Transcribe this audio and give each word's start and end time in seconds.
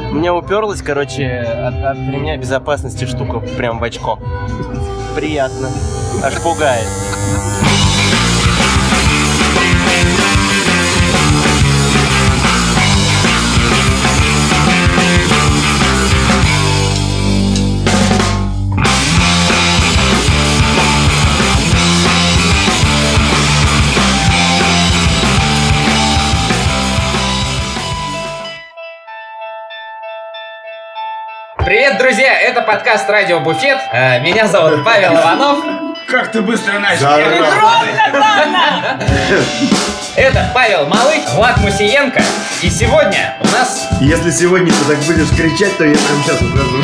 Мне 0.00 0.32
уперлась, 0.32 0.82
короче, 0.82 1.40
от, 1.40 1.74
от 1.84 1.96
ремня 1.96 2.36
безопасности 2.36 3.04
штука 3.04 3.40
прям 3.56 3.78
в 3.78 3.84
очко. 3.84 4.18
Приятно. 5.14 5.68
Аж 6.22 6.34
пугает. 6.42 6.86
Привет, 31.72 31.96
друзья! 31.96 32.38
Это 32.38 32.60
подкаст 32.60 33.08
Радио 33.08 33.40
Буфет. 33.40 33.78
Э, 33.94 34.20
Меня 34.20 34.46
зовут 34.46 34.84
Павел 34.84 35.14
Иванов. 35.14 35.64
Как 36.06 36.30
ты 36.30 36.42
быстро 36.42 36.78
начал? 36.78 37.08
Это 40.14 40.50
Павел 40.52 40.86
Малых, 40.86 41.26
Влад 41.32 41.56
Мусиенко. 41.62 42.20
И 42.60 42.68
сегодня 42.68 43.38
у 43.40 43.46
нас 43.46 43.88
Если 44.02 44.30
сегодня 44.32 44.70
ты 44.70 44.84
так 44.84 44.98
будешь 45.06 45.30
кричать, 45.30 45.74
то 45.78 45.84
я 45.86 45.94
прям 45.94 46.22
сейчас 46.22 46.42
ухожу. 46.42 46.82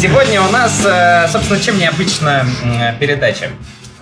Сегодня 0.00 0.42
у 0.42 0.50
нас, 0.50 0.82
э, 0.84 1.26
собственно, 1.28 1.58
чем 1.58 1.78
необычна 1.78 2.44
м, 2.62 2.96
передача 2.98 3.50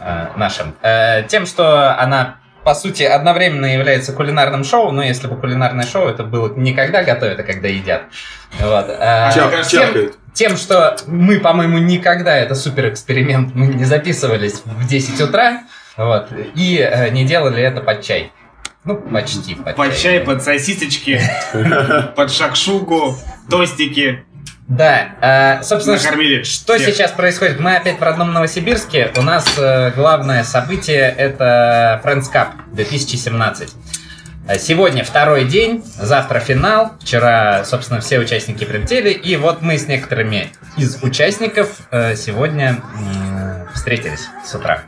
э, 0.05 0.27
наша? 0.37 0.67
Э, 0.83 1.23
Тем, 1.29 1.47
что 1.47 1.99
она, 1.99 2.37
по 2.65 2.75
сути, 2.75 3.03
одновременно 3.03 3.67
является 3.67 4.13
кулинарным 4.13 4.65
шоу, 4.65 4.91
но 4.93 5.03
если 5.03 5.27
бы 5.27 5.37
кулинарное 5.37 5.87
шоу, 5.87 6.09
это 6.09 6.25
было 6.25 6.55
не 6.55 6.73
когда 6.75 7.03
готовят, 7.03 7.39
а 7.41 7.43
когда 7.43 7.69
едят. 7.69 8.03
Вот. 8.61 8.87
Э, 8.89 9.31
Чап- 9.35 9.65
тем-. 9.69 10.11
Тем, 10.35 10.57
что 10.57 10.97
мы, 11.07 11.39
по-моему, 11.39 11.79
никогда, 11.79 12.37
это 12.37 12.55
супер 12.57 12.89
эксперимент, 12.89 13.55
мы 13.55 13.67
не 13.69 13.85
записывались 13.85 14.63
в 14.65 14.87
10 14.87 15.21
утра, 15.21 15.63
вот, 15.97 16.29
и 16.57 16.79
э, 16.79 17.11
не 17.11 17.25
делали 17.25 17.63
это 17.63 17.81
под 17.81 18.03
чай. 18.03 18.33
Ну, 18.85 18.97
почти 18.97 19.55
под, 19.55 19.77
Под 19.77 19.97
чай, 19.97 20.21
под 20.21 20.43
сосисочки, 20.43 21.21
под 22.17 22.31
шакшуку, 22.31 23.17
тостики. 23.49 24.25
Да, 24.67 25.59
э, 25.61 25.63
собственно, 25.63 25.97
Накормили 25.99 26.43
что 26.43 26.77
всех. 26.77 26.89
сейчас 26.95 27.13
происходит? 27.13 27.61
Мы 27.61 27.77
опять 27.77 27.99
в 27.99 28.03
родном 28.03 28.33
Новосибирске. 28.33 29.13
У 29.17 29.23
нас 29.23 29.47
э, 29.59 29.91
главное 29.95 30.43
событие 30.43 31.01
это 31.17 32.01
Friends 32.03 32.33
Cup 32.33 32.49
2017. 32.73 33.75
Э, 34.49 34.59
Сегодня 34.59 35.05
второй 35.05 35.45
день, 35.45 35.85
завтра 35.99 36.41
финал. 36.41 36.95
Вчера, 37.01 37.63
собственно, 37.65 38.01
все 38.01 38.19
участники 38.19 38.65
прилетели. 38.65 39.11
И 39.11 39.37
вот 39.37 39.61
мы 39.61 39.77
с 39.77 39.87
некоторыми 39.87 40.51
из 40.79 41.03
участников 41.03 41.81
э, 41.91 42.17
сегодня 42.17 42.79
м, 42.97 43.69
встретились 43.75 44.29
с 44.47 44.55
утра. 44.55 44.81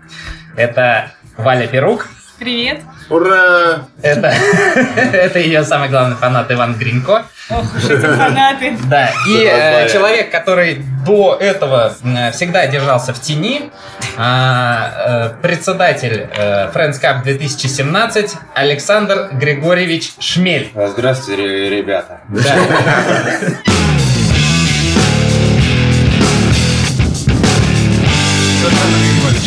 Это 0.57 1.11
Валя 1.37 1.67
Перук, 1.67 2.09
Привет. 2.39 2.81
Ура! 3.09 3.87
это, 4.03 4.27
это 4.97 5.39
ее 5.39 5.65
самый 5.65 5.89
главный 5.89 6.17
фанат 6.17 6.51
Иван 6.51 6.75
Гринько. 6.75 7.25
Ох 7.49 7.65
уж 7.77 7.85
эти 7.85 8.05
фанаты. 8.05 8.77
Да, 8.89 9.11
и 9.29 9.45
э, 9.45 9.89
человек, 9.89 10.33
который 10.33 10.83
до 11.07 11.37
этого 11.41 11.95
э, 12.03 12.33
всегда 12.33 12.67
держался 12.67 13.15
в 13.15 13.21
тени, 13.21 13.71
а, 14.17 15.31
э, 15.37 15.43
председатель 15.43 16.29
э, 16.37 16.71
Friends 16.73 17.01
Cup 17.01 17.23
2017 17.23 18.35
Александр 18.55 19.29
Григорьевич 19.33 20.15
Шмель. 20.19 20.73
Здравствуйте, 20.75 21.43
ре- 21.43 21.71
ребята. 21.71 22.21
Да. 22.29 22.57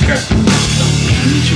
Как? 0.08 0.59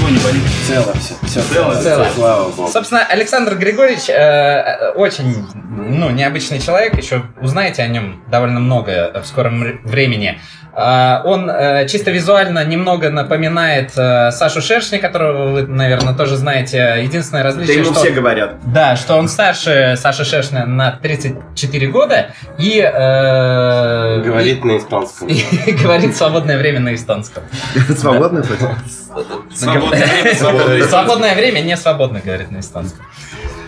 Ничего 0.04 0.10
не 0.10 0.24
болит. 0.24 0.44
Цело 0.68 0.94
все. 0.94 1.14
Все 1.24 1.42
Цело? 1.42 1.76
Цело. 1.76 2.08
Слава 2.14 2.50
богу. 2.50 2.70
Собственно, 2.70 3.06
Александр 3.06 3.56
Григорьевич 3.56 4.10
э, 4.10 4.92
очень 4.96 5.48
ну, 5.78 6.10
необычный 6.10 6.60
человек, 6.60 6.98
еще 6.98 7.24
узнаете 7.42 7.84
о 7.84 7.88
нем 7.88 8.22
довольно 8.30 8.60
много 8.60 9.22
в 9.22 9.26
скором 9.26 9.80
времени. 9.84 10.40
Э, 10.76 11.22
он 11.24 11.50
э, 11.50 11.88
чисто 11.88 12.10
визуально 12.12 12.64
немного 12.66 13.10
напоминает 13.12 13.92
э, 13.96 14.32
Сашу 14.32 14.62
Шершня, 14.62 15.00
которого 15.00 15.52
вы, 15.52 15.68
наверное, 15.68 16.14
тоже 16.16 16.36
знаете. 16.36 16.96
Единственное 17.04 17.44
Да 17.44 17.50
различие, 17.50 17.76
ему 17.78 17.92
что... 17.92 18.00
все 18.00 18.12
говорят. 18.12 18.56
Да, 18.74 18.96
что 18.96 19.16
он 19.18 19.28
старше 19.28 19.96
Саши 19.98 20.26
Шершня 20.26 20.66
на 20.66 20.92
34 20.92 21.88
года 21.88 22.28
и... 22.58 22.80
э, 22.80 24.22
Говорит 24.24 24.64
на 24.66 24.78
испанском. 24.78 25.28
и- 25.28 25.34
и 25.68 25.72
говорит 25.74 26.16
свободное 26.16 26.58
время 26.58 26.80
на 26.80 26.96
эстонском. 26.96 27.44
Свободно 27.98 28.44
хоть? 28.44 28.60
Свободное 29.56 30.06
время, 30.08 30.86
свободное 30.88 31.36
время. 31.36 31.60
Не 31.60 31.78
свободно 31.78 32.20
говорит 32.20 32.50
на 32.52 32.60
эстонском. 32.62 33.06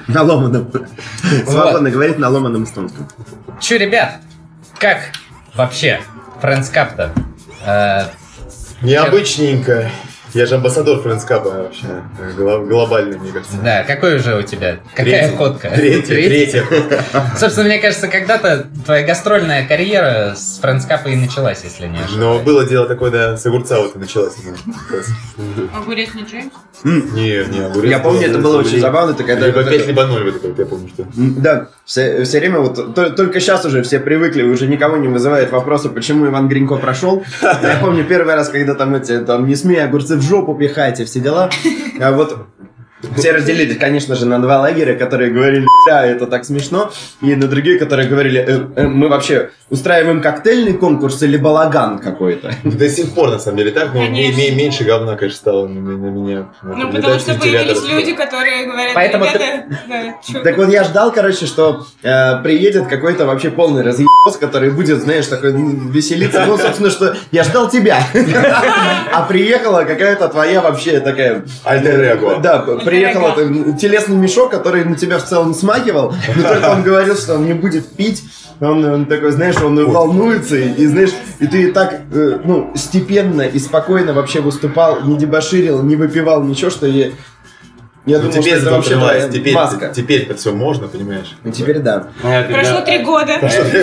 На 0.08 0.24
ломаном. 0.24 0.72
Свободно 1.48 1.90
говорит 1.92 2.18
на 2.18 2.30
ломаном 2.30 2.64
эстонском. 2.64 3.08
Че, 3.60 3.78
ребят, 3.78 4.14
как 4.80 4.98
вообще 5.56 6.02
Friends 6.42 6.72
Cup-то? 6.72 7.12
Э, 7.66 8.08
Необычненько. 8.82 9.90
Я 10.36 10.46
же 10.46 10.56
амбассадор 10.56 11.00
Френдскапа 11.02 11.50
вообще. 11.50 11.88
Гло- 12.38 12.66
глобальный, 12.66 13.18
мне 13.18 13.32
кажется. 13.32 13.56
да, 13.64 13.84
какой 13.84 14.18
уже 14.18 14.36
у 14.38 14.42
тебя? 14.42 14.80
Какая 14.94 15.22
Третий. 15.22 15.36
ходка? 15.38 15.70
Третья, 15.70 16.06
третья. 16.14 16.64
Собственно, 17.38 17.68
мне 17.68 17.80
кажется, 17.80 18.10
когда-то 18.10 18.68
твоя 18.86 19.08
гастрольная 19.08 19.66
карьера 19.66 20.34
с 20.36 20.60
Cup 20.90 21.10
и 21.10 21.16
началась, 21.16 21.62
если 21.64 21.88
не 21.88 22.00
Но 22.00 22.04
ошибаюсь. 22.04 22.42
было 22.44 22.66
дело 22.66 22.86
такое, 22.86 23.12
да, 23.12 23.38
с 23.38 23.46
огурца 23.46 23.80
вот 23.80 23.96
и 23.96 24.00
раз. 24.00 24.36
Огурец 25.74 26.14
не 26.14 26.28
чай? 26.28 26.52
Не, 26.84 27.46
не, 27.50 27.66
огурец. 27.66 27.90
Я 27.92 28.00
помню, 28.00 28.28
это 28.28 28.38
было 28.40 28.58
очень 28.58 28.82
забавно. 28.82 29.14
Ты 29.14 29.24
когда... 29.24 29.48
Либо 29.48 29.64
5, 29.64 29.88
либо 29.88 30.06
0, 30.06 30.24
вот 30.26 30.36
это 30.36 30.48
вот, 30.50 30.60
я 30.60 30.66
помню, 30.66 30.90
что. 30.90 31.06
Да, 31.16 31.68
все, 31.86 32.26
все 32.26 32.40
время 32.40 32.60
вот 32.60 32.94
то- 32.94 33.10
только 33.12 33.40
сейчас 33.40 33.64
уже 33.64 33.84
все 33.84 34.00
привыкли, 34.00 34.44
уже 34.44 34.68
никого 34.68 34.98
не 34.98 35.08
вызывает 35.08 35.52
вопроса, 35.52 35.88
почему 35.88 36.26
Иван 36.28 36.50
Гринько 36.50 36.76
прошел. 36.76 37.24
Я 37.42 37.78
помню 37.80 38.04
первый 38.04 38.36
раз, 38.36 38.50
когда 38.50 38.74
там 38.76 38.96
эти, 38.96 39.20
там, 39.22 39.48
не 39.48 39.56
смей 39.56 39.82
огурцы 39.84 40.18
в 40.18 40.22
жопу 40.26 40.56
пихать 40.56 41.00
и 41.00 41.06
все 41.06 41.20
дела. 41.20 41.50
А 42.02 42.12
вот 42.12 42.48
все 43.18 43.32
разделились, 43.32 43.78
конечно 43.78 44.16
же, 44.16 44.26
на 44.26 44.40
два 44.40 44.60
лагеря, 44.60 44.96
которые 44.96 45.32
говорили, 45.32 45.66
да, 45.88 46.06
это 46.06 46.28
так 46.28 46.46
смешно, 46.46 46.92
и 47.22 47.36
на 47.36 47.48
другие, 47.48 47.78
которые 47.80 48.08
говорили, 48.08 48.40
«Э, 48.40 48.68
э, 48.76 48.88
мы 48.88 49.08
вообще 49.08 49.50
устраиваем 49.70 50.22
коктейльный 50.22 50.74
конкурс 50.74 51.24
или 51.24 51.38
балаган 51.38 52.00
какой-то. 52.00 52.54
До 52.64 52.90
сих 52.90 53.14
пор, 53.14 53.32
на 53.32 53.40
самом 53.40 53.58
деле, 53.58 53.72
так, 53.72 53.94
но 53.94 54.02
меньше 54.02 54.84
говна, 54.84 55.16
конечно, 55.16 55.38
стало 55.38 55.68
на, 55.68 55.82
на 55.82 56.08
меня. 56.08 56.46
Ну, 56.62 56.92
потому 56.92 57.20
что 57.20 57.34
появились 57.36 57.84
люди, 57.84 58.14
которые 58.14 58.66
говорят, 58.66 58.94
Поэтому 58.94 59.26
ребята, 59.26 59.66
да, 59.88 60.16
чё 60.26 60.44
Так 60.44 60.58
вот 60.58 60.70
я 60.70 60.84
ждал, 60.84 61.12
короче, 61.12 61.46
что 61.46 61.86
э, 62.04 62.42
приедет 62.44 62.88
какой-то 62.88 63.26
вообще 63.26 63.50
полный 63.50 63.82
разъебос, 63.82 64.38
который 64.40 64.70
будет, 64.70 65.02
знаешь, 65.02 65.26
такой 65.28 65.52
веселиться. 65.54 66.46
Ну, 66.46 66.58
собственно, 66.58 66.90
что 66.92 67.16
я 67.32 67.44
ждал 67.44 67.70
тебя. 67.70 68.00
А 69.12 69.22
приехала 69.24 69.84
какая-то 69.84 70.28
твоя 70.28 70.62
вообще 70.62 71.00
такая... 71.00 71.46
Альтер-эго. 71.64 72.40
Да, 72.42 72.60
приехала 72.96 73.32
ты- 73.36 73.74
телесный 73.74 74.16
мешок, 74.18 74.52
который 74.52 74.84
на 74.86 74.96
тебя 74.96 75.18
в 75.20 75.26
целом 75.26 75.54
смакивал, 75.54 76.14
но 76.36 76.44
только 76.48 76.70
он 76.72 76.84
говорил, 76.84 77.16
что 77.16 77.36
он 77.36 77.46
не 77.46 77.54
будет 77.54 77.88
пить. 77.96 78.24
Он, 78.62 78.86
он 78.86 79.06
такой, 79.06 79.32
знаешь, 79.32 79.58
он 79.62 79.76
волнуется, 79.86 80.56
и, 80.56 80.70
и, 80.76 80.86
знаешь, 80.88 81.10
и 81.40 81.48
ты 81.48 81.74
так, 81.74 81.94
э, 82.14 82.40
ну, 82.44 82.72
степенно 82.76 83.42
и 83.42 83.60
спокойно 83.60 84.14
вообще 84.14 84.40
выступал, 84.40 85.02
не 85.02 85.18
дебоширил, 85.18 85.84
не 85.84 85.98
выпивал 85.98 86.42
ничего, 86.42 86.70
что 86.72 86.88
я, 86.88 87.08
я 88.06 88.20
Ну, 88.20 88.30
думал, 88.30 88.32
что 88.32 88.42
теперь 88.42 88.54
это 88.60 88.72
вообще 88.72 88.90
закрывается, 88.92 89.30
теперь, 89.30 89.54
маска. 89.56 89.92
теперь 89.94 90.22
это 90.22 90.36
все 90.36 90.54
можно, 90.54 90.88
понимаешь? 90.88 91.36
Ну, 91.44 91.52
теперь 91.52 91.80
да. 91.80 92.08
Когда, 92.22 92.44
Прошло 92.56 92.80
три 92.82 93.00
года. 93.00 93.34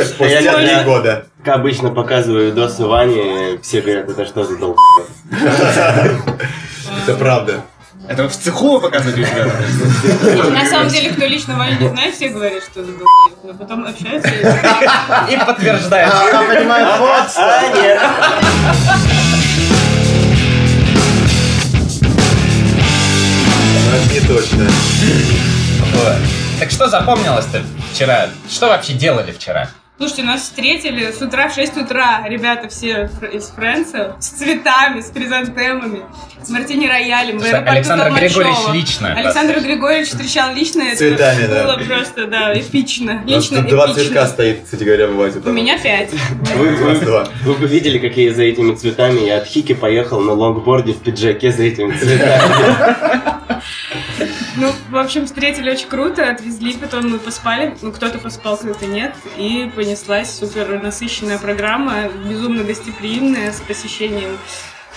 Спустя 0.06 0.40
я- 0.40 0.54
три 0.78 0.84
года. 0.86 1.26
как 1.44 1.56
обычно 1.56 1.90
показываю 1.90 2.46
видосы 2.46 2.86
Вани, 2.86 3.58
все 3.60 3.82
говорят, 3.82 4.08
это 4.08 4.24
что 4.24 4.42
за 4.44 4.56
долг? 4.56 4.78
Это 7.06 7.16
правда. 7.18 7.62
Это 8.08 8.28
в 8.28 8.36
цеху 8.36 8.72
вы 8.72 8.80
показываете 8.80 9.22
у 9.22 9.24
себя? 9.24 10.50
На 10.50 10.66
самом 10.66 10.88
деле, 10.88 11.10
кто 11.10 11.24
лично 11.24 11.56
Ваню 11.56 11.78
не 11.78 11.88
знает, 11.88 12.14
все 12.14 12.28
говорят, 12.30 12.62
что 12.64 12.84
за 12.84 12.92
долбоеб, 12.92 13.38
но 13.44 13.54
потом 13.54 13.84
общаются 13.86 14.28
и... 14.28 15.34
И 15.34 15.36
подтверждает. 15.38 16.12
А, 16.12 16.42
понимаю, 16.42 16.98
вот 16.98 17.30
что. 17.30 17.60
Но 23.84 23.96
это 23.96 24.12
не 24.12 24.20
точно. 24.20 24.64
Вот. 25.94 26.16
Так 26.58 26.70
что 26.70 26.88
запомнилось-то 26.88 27.62
вчера? 27.92 28.28
Что 28.50 28.68
вообще 28.68 28.94
делали 28.94 29.32
вчера? 29.32 29.68
Слушайте, 30.02 30.24
нас 30.24 30.40
встретили 30.42 31.12
с 31.12 31.22
утра 31.22 31.48
в 31.48 31.54
6 31.54 31.76
утра 31.76 32.24
ребята 32.26 32.68
все 32.68 33.08
из 33.32 33.46
Фрэнса 33.50 34.16
с 34.18 34.30
цветами, 34.30 35.00
с 35.00 35.12
хризантемами, 35.12 36.00
с 36.42 36.50
мартини 36.50 36.88
роялем. 36.88 37.40
аэропорту 37.40 37.70
Александр 37.70 38.04
Толмачева. 38.06 38.42
Григорьевич 38.42 38.74
лично 38.74 39.14
Александр 39.14 39.60
Григорьевич 39.60 40.08
встречал 40.08 40.52
лично. 40.56 40.82
Это 40.82 40.96
Цветами, 40.96 41.46
да. 41.46 41.62
было 41.62 41.86
просто, 41.86 42.26
да, 42.26 42.52
эпично. 42.52 43.22
Лично 43.24 43.58
тут 43.58 43.68
два 43.68 43.84
эпично. 43.86 44.02
цветка 44.02 44.26
стоит, 44.26 44.64
кстати 44.64 44.82
говоря, 44.82 45.06
вазе. 45.06 45.38
У 45.38 45.52
меня 45.52 45.78
пять. 45.78 46.10
Вы 47.44 47.54
бы 47.54 47.66
видели, 47.68 47.98
как 47.98 48.16
я 48.16 48.34
за 48.34 48.42
этими 48.42 48.74
цветами, 48.74 49.20
я 49.20 49.36
от 49.36 49.46
Хики 49.46 49.72
поехал 49.72 50.18
на 50.18 50.32
лонгборде 50.32 50.94
в 50.94 50.98
пиджаке 50.98 51.52
за 51.52 51.62
этими 51.62 51.96
цветами. 51.96 53.62
Ну, 54.56 54.70
в 54.90 54.96
общем, 54.96 55.26
встретили 55.26 55.70
очень 55.70 55.88
круто, 55.88 56.28
отвезли, 56.28 56.74
потом 56.74 57.10
мы 57.10 57.18
поспали. 57.18 57.76
Ну, 57.80 57.90
кто-то 57.92 58.18
поспал, 58.18 58.56
кто-то 58.58 58.86
нет. 58.86 59.14
И 59.38 59.70
понеслась 59.74 60.30
супер 60.38 60.80
насыщенная 60.82 61.38
программа, 61.38 62.08
безумно 62.08 62.62
гостеприимная, 62.62 63.52
с 63.52 63.60
посещением 63.60 64.36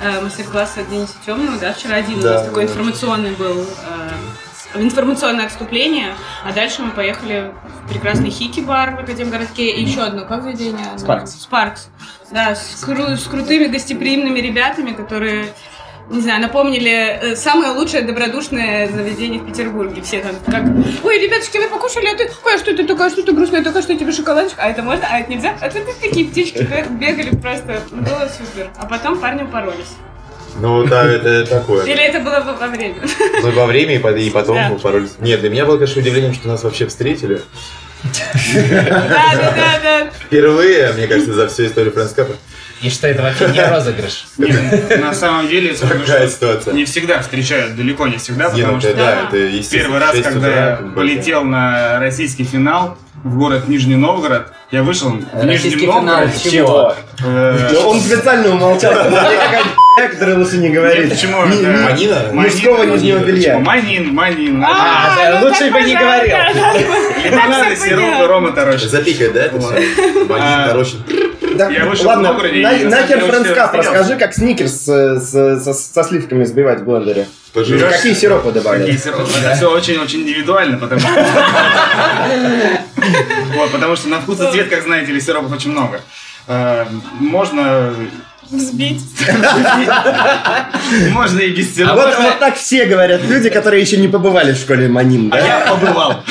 э, 0.02 0.22
мастер-класса 0.22 0.82
от 0.82 0.90
Дениса 0.90 1.14
Темного. 1.26 1.58
Да, 1.58 1.74
вчера 1.74 1.96
один 1.96 2.20
Да, 2.20 2.30
у 2.30 2.34
нас 2.34 2.46
такой 2.48 2.66
да. 2.66 2.72
информационный 2.72 3.32
был 3.32 3.62
э, 4.76 4.82
информационное 4.82 5.46
отступление, 5.46 6.14
а 6.44 6.52
дальше 6.52 6.82
мы 6.82 6.92
поехали 6.92 7.54
в 7.86 7.90
прекрасный 7.90 8.30
хики-бар 8.32 8.96
в 8.98 9.00
Академгородке 9.00 9.70
и 9.72 9.84
еще 9.84 10.02
одно, 10.02 10.26
как 10.26 10.44
заведение? 10.44 10.98
Спаркс. 10.98 11.32
Спаркс. 11.32 11.88
Да, 12.32 12.56
с, 12.56 12.84
кру- 12.86 13.16
с 13.16 13.24
крутыми 13.24 13.68
гостеприимными 13.68 14.40
ребятами, 14.40 14.92
которые 14.92 15.54
не 16.10 16.22
знаю, 16.22 16.42
напомнили 16.42 16.92
э, 16.92 17.36
самое 17.36 17.72
лучшее 17.72 18.04
добродушное 18.04 18.88
заведение 18.90 19.40
в 19.40 19.46
Петербурге. 19.48 20.02
Все 20.02 20.20
там 20.22 20.36
как, 20.46 20.64
ой, 21.04 21.20
ребятушки, 21.20 21.58
вы 21.58 21.68
покушали, 21.68 22.08
а 22.08 22.16
ты, 22.16 22.30
ой, 22.44 22.56
а 22.56 22.58
что 22.60 22.72
это 22.72 22.86
такое, 22.86 23.10
что 23.10 23.22
это 23.22 23.32
грустное, 23.32 23.64
такое, 23.64 23.82
что 23.82 23.96
тебе 23.96 24.12
шоколадочка, 24.12 24.62
а 24.62 24.70
это 24.70 24.84
можно, 24.84 25.08
а 25.10 25.20
это 25.20 25.30
нельзя, 25.32 25.56
а 25.60 25.70
тут 25.70 25.82
такие 26.00 26.28
птички 26.28 26.60
бе- 26.60 26.86
бегали 26.90 27.30
просто, 27.36 27.82
было 27.92 28.30
супер. 28.38 28.70
А 28.78 28.86
потом 28.86 29.20
парни 29.20 29.44
упоролись. 29.44 29.94
Ну, 30.60 30.86
да, 30.86 31.06
это 31.12 31.46
такое. 31.46 31.84
Или 31.86 32.02
это 32.02 32.20
было 32.20 32.40
во 32.60 32.68
время? 32.68 32.96
Мы 33.44 33.52
во 33.52 33.66
время 33.66 33.96
и 33.96 34.00
по- 34.00 34.16
и 34.16 34.30
потом 34.30 34.56
Да. 34.56 34.70
упоролись. 34.72 35.12
Нет, 35.20 35.42
для 35.42 35.50
меня 35.50 35.66
было, 35.66 35.76
конечно, 35.78 36.02
удивлением, 36.02 36.34
что 36.34 36.48
нас 36.48 36.64
вообще 36.64 36.86
встретили. 36.88 37.42
Да, 38.54 39.34
да, 39.34 39.54
да, 39.56 39.80
да. 39.84 40.08
Впервые, 40.26 40.94
мне 40.94 41.08
кажется, 41.08 41.34
за 41.34 41.48
всю 41.48 41.66
историю 41.66 41.92
Фрэнскапа. 41.94 42.36
И 42.82 42.90
что 42.90 43.08
это 43.08 43.24
вообще 43.24 43.48
не 43.50 43.64
розыгрыш. 43.66 44.26
Не, 44.38 44.98
На 44.98 45.14
самом 45.14 45.48
деле, 45.48 45.72
это 45.72 45.88
Такая 45.88 46.28
ситуация. 46.28 46.74
не 46.74 46.86
всегда 46.86 47.22
встречают, 47.22 47.76
далеко 47.76 48.08
не 48.08 48.18
всегда, 48.18 48.46
Не, 48.52 48.62
потому 48.62 48.74
ну 48.76 48.80
что 48.82 48.94
да, 48.94 49.28
первый 49.72 50.00
раз, 50.00 50.12
6 50.16 50.24
когда 50.28 50.48
я 50.50 50.76
полетел 50.96 51.44
на 51.44 52.00
российский 52.00 52.44
финал 52.44 52.98
в 53.24 53.38
город 53.38 53.68
Нижний 53.68 53.96
Новгород, 53.96 54.52
я 54.72 54.84
вышел 54.84 55.10
в 55.12 55.20
финал 55.32 56.02
Новгороде. 56.02 56.50
чего? 56.52 56.94
э, 57.24 57.76
Он 57.86 58.00
специально 58.00 58.50
умолчал. 58.54 58.94
Которая 60.12 60.38
лучше 60.38 60.58
не 60.58 60.68
Нет, 60.68 60.74
говорить. 60.74 61.10
почему? 61.10 61.46
Не- 61.46 61.58
не- 61.58 61.68
Манина? 61.68 62.22
Мужского 62.34 62.84
нижнего 62.84 63.20
Манин, 63.20 63.28
белья. 63.36 63.60
Манин, 63.60 64.14
Манин. 64.14 64.64
А, 64.68 65.40
ну 65.40 65.48
лучше 65.48 65.72
бы 65.72 65.82
не 65.84 65.96
говорил. 65.96 66.36
и 67.24 67.30
понятно. 67.30 68.28
рома 68.28 68.52
Тарощин. 68.52 68.90
Запикай, 68.90 69.30
да, 69.30 69.46
это 69.46 69.60
все? 69.62 69.70
Манин, 69.72 70.28
А, 70.42 70.68
Тарощин. 70.68 71.00
Да, 71.56 71.70
Я 71.70 71.86
вышел 71.86 72.06
в 72.06 72.08
Ладно, 72.08 72.30
Новгороде 72.30 72.60
и 72.60 72.64
на- 72.64 72.72
нахер 72.90 73.20
растерялся. 73.26 73.78
расскажи, 73.78 74.16
как 74.18 74.34
сникерс 74.34 74.88
э, 74.88 75.20
с- 75.20 75.64
со, 75.64 75.74
со 75.74 76.04
сливками 76.04 76.44
взбивать 76.44 76.82
в 76.82 76.86
блендере. 76.86 77.28
Пожалуйста. 77.54 77.90
Какие 77.92 78.14
сиропы 78.14 78.48
Какие 78.50 78.62
добавлять? 78.62 79.04
сиропы? 79.04 79.24
Это 79.42 79.56
все 79.56 79.72
очень-очень 79.72 80.22
индивидуально, 80.24 80.78
потому 80.78 81.00
что... 81.00 81.10
Вот, 83.56 83.72
потому 83.72 83.96
что 83.96 84.10
на 84.10 84.20
вкус 84.22 84.40
и 84.42 84.52
цвет, 84.52 84.70
как 84.70 84.84
знаете 84.84 85.12
ли, 85.12 85.22
сиропов 85.22 85.52
очень 85.52 85.72
много. 85.72 86.02
Э, 86.48 86.86
Можно... 87.20 87.94
Взбить. 88.52 89.02
Можно 91.12 91.40
и 91.40 91.50
без 91.52 91.72
А 91.72 91.76
сиропа. 91.76 91.96
вот, 91.96 92.16
вот 92.20 92.40
так 92.40 92.56
все 92.56 92.86
говорят 92.86 93.22
люди, 93.28 93.50
которые 93.50 93.82
еще 93.82 93.98
не 93.98 94.08
побывали 94.08 94.54
в 94.54 94.58
школе 94.58 94.88
Манин, 94.88 95.32
А 95.34 95.38
да? 95.38 95.46
я 95.46 95.60
побывал. 95.68 96.24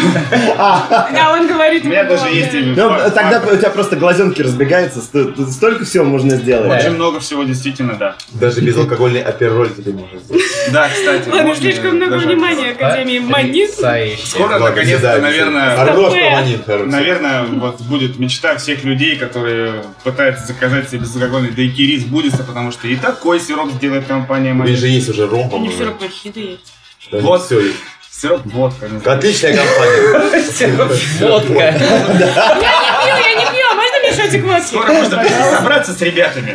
Да, 0.57 1.33
он 1.33 1.47
говорит. 1.47 1.85
У 1.85 1.89
меня 1.89 2.05
даже 2.05 2.27
есть... 2.29 2.53
Ну, 2.53 2.91
тогда 3.15 3.43
у 3.51 3.57
тебя 3.57 3.71
просто 3.71 3.97
глазенки 3.97 4.43
разбегаются, 4.43 5.01
сто- 5.01 5.35
столько 5.51 5.85
всего 5.85 6.05
можно 6.05 6.37
сделать. 6.37 6.81
Очень 6.85 6.95
много 6.95 7.21
всего, 7.21 7.43
действительно, 7.45 7.95
да. 7.95 8.17
Даже 8.33 8.61
безалкогольный 8.61 9.23
апероль 9.23 9.71
тебе 9.75 9.93
можно 9.93 10.19
сделать. 10.21 10.43
Да, 10.73 10.89
кстати. 10.89 11.29
Ладно, 11.29 11.55
слишком 11.57 11.97
много 11.97 12.15
внимания 12.17 12.71
Академии 12.71 13.19
Манит. 13.19 13.71
Потрясающе. 13.71 14.27
Скоро, 14.27 14.59
наконец-то, 14.59 15.19
наверное. 15.21 15.77
Хорош 15.77 16.13
Манин. 16.15 16.91
Наверное, 16.91 17.43
вот 17.45 17.81
будет 17.83 18.19
мечта 18.19 18.57
всех 18.57 18.85
людей, 18.85 19.17
которые 19.17 19.83
пытаются 20.03 20.47
заказать 20.47 20.89
себе 20.89 21.01
безалкогольный 21.01 21.51
дайкири 21.51 22.04
сбудется, 22.05 22.45
потому 22.45 22.71
что 22.73 22.87
и 22.89 22.97
такой 22.97 23.41
сироп 23.41 23.73
сделает 23.73 24.07
компания 24.07 24.53
У 24.53 24.63
них 24.63 24.77
же 24.79 24.89
есть 24.89 25.09
уже 25.09 25.27
ром, 25.27 25.41
У 25.41 25.43
них 25.43 25.51
по-моему. 25.51 25.73
все 25.75 25.85
равно 25.85 26.07
хиты 26.09 26.41
есть. 26.41 26.73
Да, 27.11 27.19
Вот. 27.19 27.45
все 27.45 27.61
есть. 27.61 27.77
Сироп 28.11 28.43
водка. 28.47 28.89
не 28.89 29.01
знаю. 29.01 29.19
Отличная 29.19 29.57
компания. 29.57 30.89
Водка. 31.29 31.53
Я 31.55 31.73
не 31.73 31.79
пью, 31.79 33.17
я 33.17 33.35
не 33.35 33.47
пью, 33.51 33.65
а 33.71 33.75
можно 33.75 33.99
мне 34.03 34.13
шотик 34.13 34.45
водки? 34.45 34.67
Скоро 34.69 34.93
можно 34.93 35.19
прийти 35.19 35.35
собраться 35.57 35.93
с 35.93 36.01
ребятами, 36.01 36.55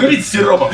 купить 0.00 0.26
сиропов, 0.26 0.72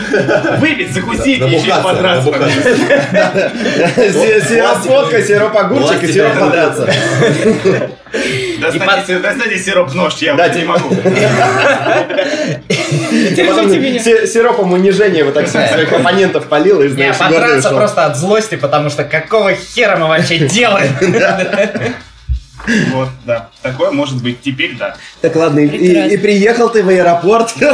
выпить, 0.61 0.93
закусить 0.95 1.27
и 1.43 1.45
еще 1.45 1.67
и 1.67 1.69
Набухаться, 1.69 1.83
подраться. 1.83 2.31
набухаться. 2.31 3.53
Си- 4.13 4.49
Сироп 4.49 4.79
водка, 4.87 5.23
сироп 5.23 5.57
огурчик 5.57 6.03
и 6.05 6.13
сироп 6.13 6.35
да. 6.39 7.91
Достаньте, 8.61 9.19
достаньте 9.19 9.59
сироп 9.59 9.95
нож, 9.95 10.15
я 10.17 10.35
Да, 10.35 10.49
не 10.49 10.61
типа. 10.61 10.73
могу. 10.73 10.95
Потом 10.95 11.15
Держите 13.71 13.79
меня. 13.79 13.99
си- 14.03 14.27
Сиропом 14.27 14.73
унижения 14.73 15.25
вот 15.25 15.35
так 15.35 15.47
всех 15.49 15.71
своих 15.71 15.93
оппонентов 15.93 16.47
полил 16.49 16.81
и 16.83 16.89
знаешь, 16.89 17.17
подраться 17.17 17.71
просто 17.71 18.07
от 18.07 18.17
злости, 18.17 18.57
потому 18.57 18.91
что 18.91 19.05
какого 19.05 19.53
хера 19.55 19.97
мы 19.97 20.09
вообще 20.09 20.39
делаем? 20.49 20.93
Вот, 22.93 23.09
да. 23.25 23.49
Такое 23.63 23.91
может 23.91 24.23
быть 24.23 24.41
теперь, 24.43 24.77
да. 24.77 24.97
Так 25.23 25.35
ладно, 25.37 25.61
и- 25.61 26.13
и, 26.15 26.17
приехал 26.19 26.69
ты 26.69 26.83
в 26.83 26.89
аэропорт. 26.89 27.55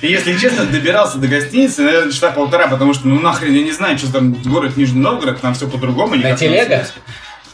И 0.00 0.06
если 0.12 0.38
честно, 0.38 0.64
добирался 0.64 1.18
до 1.18 1.26
гостиницы, 1.26 1.82
наверное, 1.82 2.12
часа 2.12 2.30
полтора, 2.30 2.68
потому 2.68 2.94
что, 2.94 3.08
ну 3.08 3.18
нахрен, 3.20 3.52
я 3.52 3.62
не 3.64 3.72
знаю, 3.72 3.98
что 3.98 4.12
там 4.12 4.32
город 4.44 4.76
Нижний 4.76 5.00
Новгород, 5.00 5.40
там 5.40 5.54
все 5.54 5.66
по-другому. 5.66 6.14
На 6.14 6.36
телега? 6.36 6.86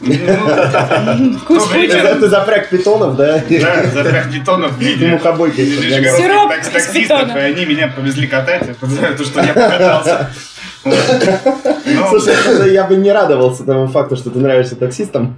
Ну, 0.01 1.39
Это 1.49 2.29
запряг 2.29 2.69
питонов, 2.69 3.17
да? 3.17 3.43
да, 3.49 3.85
запряг 3.93 4.31
бетонов 4.31 4.73
в 4.73 4.81
виде 4.81 5.07
нижегородских 5.07 6.17
Сироп 6.17 6.53
таксистов, 6.73 7.37
и 7.37 7.39
они 7.39 7.65
меня 7.65 7.89
повезли 7.89 8.27
катать, 8.27 8.79
то, 8.79 9.25
что 9.25 9.41
я 9.43 9.53
покатался. 9.55 10.31
Ну, 10.85 12.09
Слушай, 12.11 12.73
я 12.75 12.85
бы 12.85 12.97
не 12.97 13.11
радовался 13.11 13.65
тому 13.65 13.87
факту, 13.89 14.17
что 14.17 14.31
ты 14.31 14.39
нравишься 14.39 14.77
таксистам. 14.77 15.35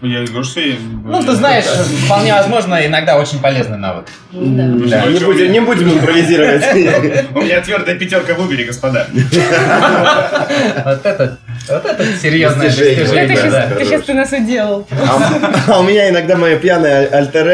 я 0.00 0.24
говорю, 0.24 0.44
что 0.44 0.60
я... 0.60 0.76
Ну, 1.04 1.22
ты 1.22 1.32
знаешь, 1.32 1.64
вполне 2.04 2.32
возможно, 2.32 2.86
иногда 2.86 3.18
очень 3.18 3.40
полезный 3.40 3.78
навык. 3.78 4.04
Ну, 4.30 4.86
Да, 4.86 5.06
не 5.06 5.18
будем, 5.18 5.50
не 5.52 5.60
будем 5.60 5.92
импровизировать. 5.92 6.62
У 7.34 7.40
меня 7.42 7.60
твердая 7.62 7.96
пятерка 7.96 8.34
в 8.34 8.40
Uber, 8.40 8.64
господа. 8.64 9.08
Вот 10.84 11.06
это, 11.06 11.38
вот 11.68 11.84
это 11.84 12.04
серьезное 12.20 12.66
Достижение, 12.68 13.04
достижение. 13.04 13.34
Это 13.34 13.50
да, 13.50 13.62
сейчас, 13.68 13.78
ты 13.78 13.84
сейчас 13.84 14.02
ты 14.02 14.14
нас 14.14 14.32
уделал. 14.32 14.86
А 15.68 15.80
у 15.80 15.82
меня 15.84 16.08
иногда 16.10 16.36
моя 16.36 16.56
пьяная 16.56 17.06
альтер 17.08 17.46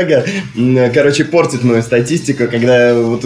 короче, 0.92 1.24
портит 1.24 1.64
мою 1.64 1.82
статистику, 1.82 2.44
когда 2.48 2.94
вот 2.94 3.24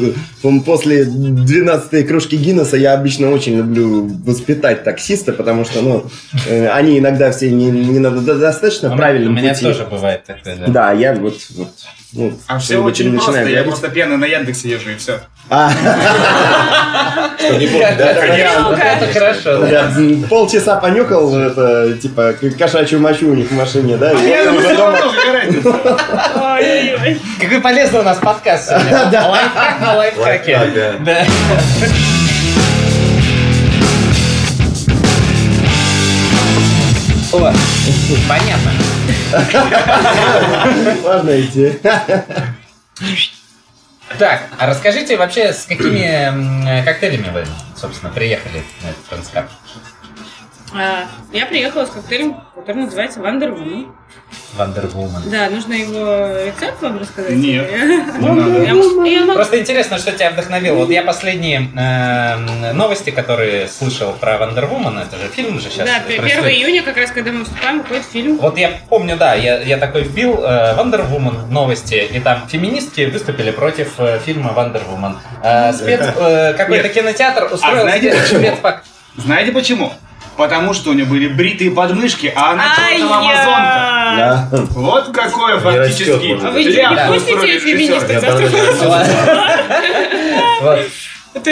после 0.62 1.05
12 1.05 2.07
кружки 2.07 2.37
Гиннесса 2.37 2.76
я 2.76 2.95
обычно 2.95 3.31
очень 3.31 3.57
люблю 3.59 4.07
воспитать 4.25 4.85
таксиста, 4.85 5.33
потому 5.33 5.64
что, 5.64 5.83
ну, 5.83 6.07
э, 6.49 6.69
они 6.69 6.99
иногда 6.99 7.31
все 7.33 7.50
не, 7.50 7.66
не 7.71 7.99
на 7.99 8.11
до- 8.11 8.35
достаточно 8.35 8.93
У 8.93 8.97
правильном 8.97 9.35
меня 9.35 9.50
пути. 9.50 9.64
тоже 9.64 9.85
бывает 9.85 10.25
такое, 10.25 10.57
да. 10.57 10.66
Да, 10.66 10.93
я 10.93 11.14
вот, 11.14 11.37
вот 11.57 11.69
ну, 12.16 12.38
А 12.46 12.58
все 12.58 12.78
очень 12.78 13.12
просто, 13.12 13.32
начинаю 13.32 13.54
я 13.54 13.62
просто 13.62 13.88
пьяный 13.88 14.16
на 14.16 14.25
Яндексе 14.25 14.70
езжу, 14.70 14.90
и 14.90 14.96
все. 14.96 15.20
А, 15.49 15.70
Что 17.38 17.56
не 17.56 17.66
помню, 17.66 17.94
да? 17.96 18.14
Конечно. 18.14 18.62
Вот 18.64 18.78
это 18.78 19.12
хорошо, 19.12 20.26
полчаса 20.28 20.76
понюхал, 20.76 21.38
это, 21.38 21.92
типа, 22.00 22.35
кошачью 22.58 23.00
мочу 23.00 23.30
у 23.30 23.35
них 23.35 23.50
в 23.50 23.54
машине, 23.54 23.96
да? 23.96 24.12
Ой-ой-ой. 26.35 27.20
Какой 27.40 27.61
полезный 27.61 28.00
у 28.00 28.04
нас 28.04 28.18
подкаст 28.18 28.68
сегодня. 28.68 29.26
Лайфхак 29.28 29.80
на 29.80 29.94
лайфхаке. 29.94 30.61
Понятно. 38.28 38.73
Важно 41.02 41.40
идти. 41.40 41.78
Так, 44.19 44.43
а 44.59 44.66
расскажите 44.66 45.16
вообще, 45.16 45.52
с 45.52 45.64
какими 45.64 46.85
коктейлями 46.85 47.31
вы, 47.31 47.45
собственно, 47.76 48.12
приехали 48.12 48.62
на 48.83 48.88
этот 48.88 49.05
Friends 49.09 49.35
Cup? 49.35 49.50
А, 50.75 51.04
Я 51.32 51.46
приехала 51.46 51.87
с 51.87 51.90
коктейлем, 51.90 52.37
который 52.54 52.85
называется 52.85 53.20
Wonder 53.21 53.52
Woman. 53.52 53.87
Wonder 54.57 54.89
Woman. 54.89 55.23
Да, 55.30 55.49
нужно 55.50 55.75
его 55.75 56.44
рецепт 56.44 56.82
вам 56.82 56.99
рассказать? 56.99 57.32
Нет. 57.32 57.70
Не 58.18 58.28
надо. 58.28 58.62
Я 58.62 59.20
я 59.26 59.35
Просто 59.35 59.61
интересно, 59.61 59.99
что 59.99 60.12
тебя 60.12 60.30
вдохновило. 60.30 60.76
Вот 60.76 60.90
я 60.90 61.02
последние 61.02 61.68
э, 61.76 62.73
новости, 62.73 63.11
которые 63.11 63.68
слышал 63.68 64.12
про 64.14 64.38
Wonder 64.38 64.69
Woman, 64.69 64.99
это 64.99 65.16
же 65.18 65.28
фильм 65.28 65.61
же 65.61 65.70
сейчас 65.70 65.87
Да, 65.87 66.00
п- 66.00 66.14
1 66.14 66.20
происходит. 66.20 66.52
июня, 66.52 66.82
как 66.82 66.96
раз 66.96 67.11
когда 67.12 67.30
мы 67.32 67.40
выступаем, 67.40 67.78
выходит 67.82 68.04
фильм. 68.04 68.38
Вот 68.38 68.58
я 68.58 68.73
помню, 68.88 69.16
да, 69.16 69.35
я, 69.35 69.61
я 69.61 69.76
такой 69.76 70.02
вбил 70.02 70.42
э, 70.42 70.75
Wonder 70.75 71.15
Woman 71.15 71.49
новости, 71.50 71.94
и 72.11 72.18
там 72.20 72.49
феминистки 72.49 73.02
выступили 73.02 73.50
против 73.52 73.92
э, 73.99 74.18
фильма 74.25 74.52
Wonder 74.52 74.86
Woman. 74.86 75.19
Э, 75.44 75.73
спец, 75.73 76.00
э, 76.16 76.54
какой-то 76.54 76.85
Нет. 76.88 76.92
кинотеатр 76.94 77.52
устроил 77.52 77.82
знаете 77.82 78.12
спец- 78.26 78.58
Знаете 79.16 79.52
почему? 79.52 79.92
Потому 80.37 80.75
что 80.75 80.90
у 80.90 80.93
нее 80.93 81.07
были 81.07 81.28
бритые 81.28 81.71
подмышки, 81.71 82.33
а 82.35 82.52
она 82.52 82.64
чертова 82.76 83.19
амазонка. 83.19 83.87
Да. 84.16 84.49
Вот 84.71 85.12
какой 85.12 85.55
Не 85.55 85.61
фактически 85.61 86.45
А 86.45 86.50
вы 86.50 86.64
не 86.64 87.07
пустите 87.09 87.59
феминисток 87.59 88.21
завтра? 88.21 88.49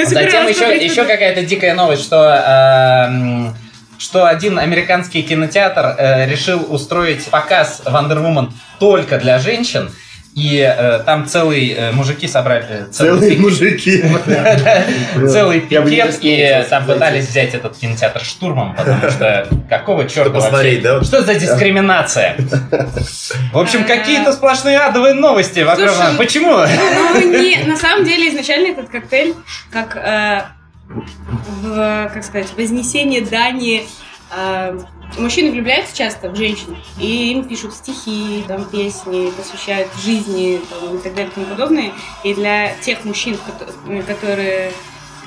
Затем 0.04 0.46
еще, 0.48 0.84
еще 0.84 1.04
какая-то 1.04 1.42
дикая 1.42 1.74
новость, 1.74 2.02
что, 2.04 2.24
э, 2.24 3.06
м, 3.06 3.56
что 3.98 4.26
один 4.26 4.58
американский 4.58 5.22
кинотеатр 5.22 5.94
э, 5.98 6.26
решил 6.26 6.66
устроить 6.68 7.26
показ 7.26 7.82
Вандервумен 7.84 8.52
только 8.78 9.18
для 9.18 9.38
женщин. 9.38 9.90
И 10.34 10.58
э, 10.58 10.98
там 11.06 11.26
целый 11.26 11.68
э, 11.68 11.92
мужики 11.92 12.26
собрали 12.26 12.66
э, 12.68 12.86
Целые 12.90 13.38
мужики. 13.38 14.02
целый 15.28 15.60
пикет, 15.60 16.18
и 16.22 16.64
там 16.68 16.86
пытались 16.86 17.28
взять 17.28 17.54
этот 17.54 17.76
кинотеатр 17.76 18.20
штурмом, 18.24 18.74
потому 18.74 19.10
что 19.10 19.46
какого 19.68 20.08
черта 20.08 20.30
вообще? 20.30 21.04
Что 21.04 21.22
за 21.22 21.34
дискриминация? 21.34 22.36
В 23.52 23.58
общем, 23.58 23.84
какие-то 23.84 24.32
сплошные 24.32 24.78
адовые 24.78 25.14
новости 25.14 25.60
вокруг. 25.60 25.90
Почему? 26.18 26.56
Ну, 26.56 27.40
не, 27.40 27.58
на 27.64 27.76
самом 27.76 28.04
деле, 28.04 28.28
изначально 28.30 28.72
этот 28.72 28.88
коктейль, 28.88 29.34
как, 29.70 29.96
э, 29.96 30.42
в, 31.62 32.10
как 32.12 32.24
сказать, 32.24 32.48
вознесение 32.56 33.20
дани 33.20 33.86
э, 34.36 34.78
Мужчины 35.18 35.52
влюбляются 35.52 35.96
часто 35.96 36.28
в 36.28 36.36
женщин, 36.36 36.76
и 36.98 37.30
им 37.30 37.44
пишут 37.44 37.72
стихи, 37.74 38.44
там, 38.48 38.64
песни, 38.64 39.30
посвящают 39.30 39.88
жизни 40.02 40.60
там, 40.68 40.96
и 40.96 41.00
так 41.00 41.14
далее 41.14 41.30
и 41.30 41.34
тому 41.34 41.46
подобное. 41.46 41.92
И 42.24 42.34
для 42.34 42.74
тех 42.80 43.04
мужчин, 43.04 43.38
кото- 43.46 44.02
которые 44.06 44.72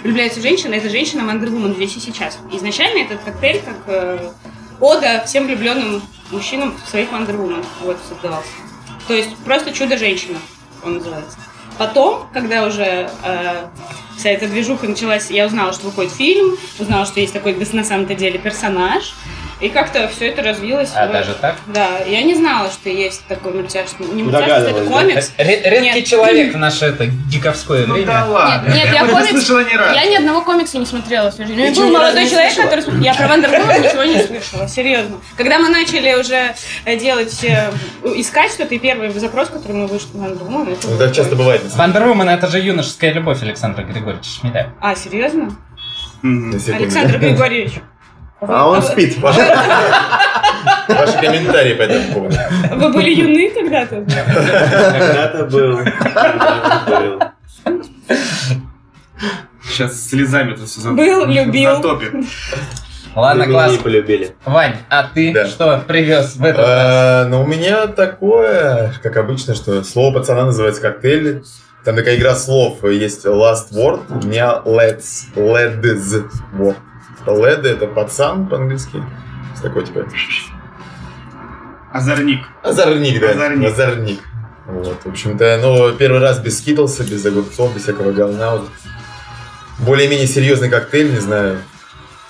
влюбляются 0.03 0.39
в 0.39 0.43
женщин, 0.43 0.73
это 0.73 0.89
женщина 0.89 1.23
Woman 1.49 1.75
здесь 1.75 1.95
и 1.95 1.99
сейчас. 1.99 2.37
Изначально 2.51 2.99
этот 2.99 3.21
коктейль 3.23 3.61
как 3.61 3.77
э, 3.87 4.31
ода 4.79 5.23
всем 5.25 5.47
влюбленным 5.47 6.01
мужчинам 6.31 6.75
в 6.85 6.89
своих 6.89 7.09
Woman 7.35 7.65
вот 7.81 7.97
создавался. 8.07 8.49
То 9.07 9.13
есть 9.13 9.35
просто 9.37 9.71
чудо-женщина 9.71 10.37
он 10.83 10.95
называется. 10.95 11.37
Потом, 11.77 12.27
когда 12.33 12.65
уже 12.65 13.09
э, 13.23 13.67
вся 14.17 14.29
эта 14.29 14.47
движуха 14.47 14.87
началась, 14.87 15.29
я 15.29 15.45
узнала, 15.45 15.71
что 15.73 15.85
выходит 15.85 16.11
фильм, 16.11 16.57
узнала, 16.79 17.05
что 17.05 17.19
есть 17.19 17.33
такой 17.33 17.53
на 17.53 17.83
самом-то 17.83 18.15
деле 18.15 18.39
персонаж, 18.39 19.13
и 19.59 19.69
как-то 19.69 20.07
все 20.07 20.27
это 20.27 20.41
развилось. 20.43 20.91
А 20.95 21.07
в- 21.07 21.11
даже 21.11 21.33
так? 21.33 21.55
Да, 21.67 21.97
я 22.05 22.21
не 22.21 22.35
знала, 22.35 22.69
что 22.69 22.89
есть 22.89 23.25
такой 23.27 23.53
мультяшный, 23.53 24.05
не 24.07 24.23
мультяшный, 24.23 24.47
это 24.47 24.73
Догадывалась, 24.73 24.87
да? 24.89 24.93
комикс. 25.01 25.31
Ре- 25.37 25.61
Редкий 25.69 25.99
Нет. 25.99 26.05
человек 26.05 26.53
в 26.53 26.57
наше 26.57 26.85
это 26.85 27.07
гиковское 27.07 27.85
Ну 27.87 27.93
время. 27.95 28.07
да 28.07 28.25
ладно. 28.25 28.67
Нет, 28.67 28.75
нет, 28.85 28.93
я 28.93 29.03
этом 29.03 29.15
комикс- 29.17 29.29
слышала 29.31 29.63
не 29.63 29.75
раз. 29.75 29.95
Я 29.95 30.05
ни 30.05 30.15
одного 30.15 30.41
комикса 30.41 30.77
не 30.77 30.85
смотрела 30.85 31.31
в 31.31 31.33
своей 31.33 31.47
жизни. 31.47 31.59
У 31.59 31.63
меня 31.63 31.71
Ничего 31.71 31.85
был 31.85 31.91
ни 31.91 31.97
молодой 31.97 32.23
не 32.23 32.29
человек, 32.29 32.51
слышала? 32.53 32.69
который... 32.75 33.03
Я 33.03 33.13
про 33.15 33.27
Вандер 33.27 33.49
Вумен 33.49 33.81
ничего 33.81 34.03
не 34.03 34.21
слышала, 34.23 34.67
серьезно. 34.67 35.17
Когда 35.35 35.59
мы 35.59 35.69
начали 35.69 36.13
уже 36.19 36.53
э, 36.85 36.97
делать, 36.97 37.43
э, 37.43 37.71
искать 38.15 38.51
что-то, 38.51 38.75
и 38.75 38.79
первый 38.79 39.09
запрос, 39.09 39.49
который 39.49 39.73
мы 39.73 39.87
вышли 39.87 40.15
на 40.17 40.25
это 40.27 40.43
Ну, 40.43 40.97
так 40.99 41.13
часто 41.13 41.35
бывает. 41.35 41.61
Вандервумен 41.75 42.29
это 42.29 42.47
же 42.47 42.59
юношеская 42.59 43.11
любовь 43.13 43.41
Александра 43.41 43.83
Григорьевича 43.83 44.29
Шмиля. 44.29 44.73
А, 44.81 44.95
серьезно? 44.95 45.55
Александр 46.23 47.17
Григорьевич. 47.19 47.73
А 48.41 48.69
он 48.69 48.81
спит. 48.81 49.17
Ваши 49.19 49.39
ваши 50.89 51.17
комментарии 51.19 51.73
по 51.73 51.81
этому 51.83 52.13
поводу. 52.13 52.35
Вы 52.75 52.89
были 52.93 53.09
юны 53.15 53.49
когда-то? 53.49 54.05
Когда-то 54.05 55.45
был. 55.45 55.79
Сейчас 59.69 60.07
слезами 60.09 60.53
это 60.53 60.65
все 60.65 60.91
Был, 60.91 61.25
любил. 61.31 61.75
затопит. 61.75 62.13
Ладно, 63.15 63.45
Вы 63.45 63.51
класс. 63.51 63.67
меня 63.69 63.77
не 63.77 63.83
полюбили. 63.83 64.35
Вань, 64.45 64.75
а 64.89 65.03
ты 65.11 65.33
Да. 65.33 65.47
что 65.47 65.83
привез 65.87 66.35
в 66.35 66.43
этот 66.43 66.59
раз? 66.59 66.67
А, 66.69 67.25
Ну, 67.25 67.41
у 67.41 67.47
меня 67.47 67.87
такое, 67.87 68.93
как 69.01 69.17
обычно, 69.17 69.55
что 69.55 69.83
слово 69.83 70.13
пацана 70.19 70.45
называется 70.45 70.81
коктейль. 70.81 71.43
Там 71.83 71.95
такая 71.95 72.15
игра 72.17 72.35
слов. 72.35 72.83
Есть 72.83 73.25
last 73.25 73.71
word, 73.73 74.01
у 74.09 74.27
меня 74.27 74.61
let's, 74.65 75.25
leds 75.35 76.23
word. 76.53 76.75
Led 77.31 77.65
это 77.67 77.87
пацан 77.87 78.47
по-английски. 78.47 79.03
Есть 79.51 79.63
Такой 79.63 79.83
типа 79.85 80.05
Озорник. 81.91 82.41
озорник, 82.63 83.19
да. 83.19 83.31
Озорник. 83.31 83.67
Озорник. 83.71 84.19
Вот, 84.67 85.01
в 85.03 85.07
общем-то, 85.07 85.59
ну, 85.61 85.93
первый 85.93 86.19
раз 86.19 86.39
без 86.39 86.57
скитлса, 86.59 87.03
без 87.03 87.25
огурцов, 87.25 87.73
без 87.73 87.83
всякого 87.83 88.11
говна. 88.11 88.51
Вот. 88.57 88.69
Более-менее 89.79 90.27
серьезный 90.27 90.69
коктейль, 90.69 91.11
не 91.11 91.19
знаю, 91.19 91.59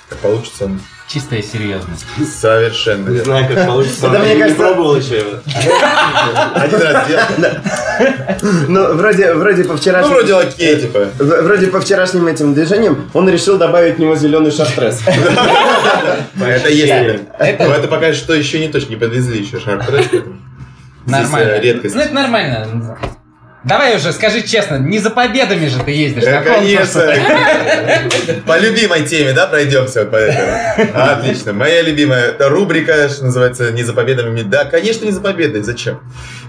как 0.09 0.19
получится 0.19 0.65
он. 0.65 0.79
Чистая 1.07 1.41
серьезность. 1.41 2.05
Совершенно 2.39 3.07
Не 3.09 3.19
знаю, 3.19 3.47
как 3.47 3.65
получится. 3.65 4.09
Да, 4.09 4.19
мне 4.19 4.35
кажется- 4.35 4.61
пробовал 4.61 4.97
еще 4.97 5.19
его. 5.19 5.29
Один 6.53 6.81
раз 6.81 7.07
делал. 7.07 7.23
Ну, 8.67 8.93
вроде, 8.93 9.33
вроде 9.33 9.63
по 9.63 9.73
Ну, 9.73 9.77
вчерашнему... 9.79 10.15
вроде 10.15 10.35
окей, 10.35 10.81
типа. 10.81 11.07
Вроде 11.17 11.67
по 11.67 11.79
вчерашним 11.79 12.27
этим 12.27 12.53
движениям 12.53 13.09
он 13.13 13.29
решил 13.29 13.57
добавить 13.57 13.95
в 13.95 13.99
него 13.99 14.15
зеленый 14.15 14.51
шартрес. 14.51 14.99
Это 16.41 16.69
есть. 16.69 16.93
Но 17.39 17.73
это 17.73 17.87
пока 17.87 18.11
что 18.13 18.33
еще 18.33 18.59
не 18.59 18.67
точно, 18.67 18.89
не 18.89 18.95
подвезли 18.97 19.39
еще 19.41 19.59
шартрес. 19.61 20.07
Нормально. 21.05 21.51
э, 21.51 21.61
Редкость. 21.61 21.95
Ну 21.95 22.01
это 22.01 22.13
нормально. 22.13 22.97
Давай 23.67 23.97
уже, 23.97 24.13
скажи 24.13 24.41
честно, 24.43 24.77
не 24.77 24.99
за 24.99 25.09
победами 25.09 25.67
же 25.67 25.79
ты 25.83 25.91
ездишь. 25.91 26.23
Да, 26.23 26.41
конечно. 26.41 27.01
По 28.45 28.57
любимой 28.57 29.05
теме, 29.05 29.33
да, 29.33 29.45
пройдемся 29.47 30.01
вот 30.01 30.11
по 30.11 30.15
этому. 30.15 30.93
Отлично. 30.93 31.51
Моя 31.53 31.81
любимая 31.81 32.33
рубрика, 32.39 33.09
что 33.09 33.25
называется, 33.25 33.71
не 33.71 33.83
за 33.83 33.93
победами. 33.93 34.41
Да, 34.41 34.63
конечно, 34.65 35.05
не 35.05 35.11
за 35.11 35.19
победой. 35.19 35.63
Зачем? 35.63 35.99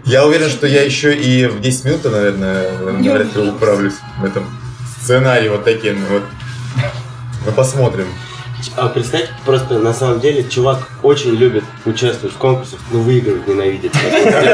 Я 0.04 0.26
уверен, 0.26 0.48
что 0.48 0.66
я 0.66 0.82
еще 0.82 1.12
и 1.12 1.46
в 1.46 1.60
10 1.60 1.84
минут, 1.87 2.04
наверное, 2.04 2.70
навряд 2.78 3.34
ли 3.34 3.48
управлюсь 3.48 3.94
в 4.18 4.25
этом 4.25 4.48
сценарии 5.02 5.48
вот 5.48 5.64
таким 5.64 6.04
вот. 6.06 6.22
Ну, 7.44 7.52
посмотрим. 7.52 8.06
А 8.76 8.88
представьте, 8.88 9.30
просто 9.44 9.78
на 9.78 9.92
самом 9.92 10.20
деле 10.20 10.44
чувак 10.44 10.78
очень 11.02 11.30
любит 11.30 11.64
участвовать 11.84 12.34
в 12.34 12.38
конкурсах, 12.38 12.80
но 12.90 13.00
выигрывать 13.00 13.46
ненавидит. 13.46 13.92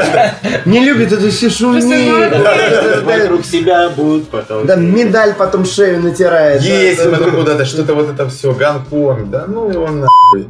Не 0.65 0.83
любит 0.85 1.11
эту 1.11 1.29
все 1.29 1.49
шуми. 1.49 1.81
Вокруг 3.03 3.45
себя 3.45 3.89
будут 3.89 4.29
потом. 4.29 4.65
Да, 4.65 4.75
медаль 4.75 5.33
потом 5.33 5.65
шею 5.65 6.01
натирает. 6.01 6.61
Есть 6.61 7.03
потом 7.03 7.31
да. 7.31 7.37
куда-то, 7.37 7.65
что-то 7.65 7.93
вот 7.93 8.09
это 8.09 8.29
все, 8.29 8.53
Гонконг, 8.53 9.29
да 9.29 9.45
ну 9.47 9.69
его 9.69 9.87
нахуй. 9.87 10.49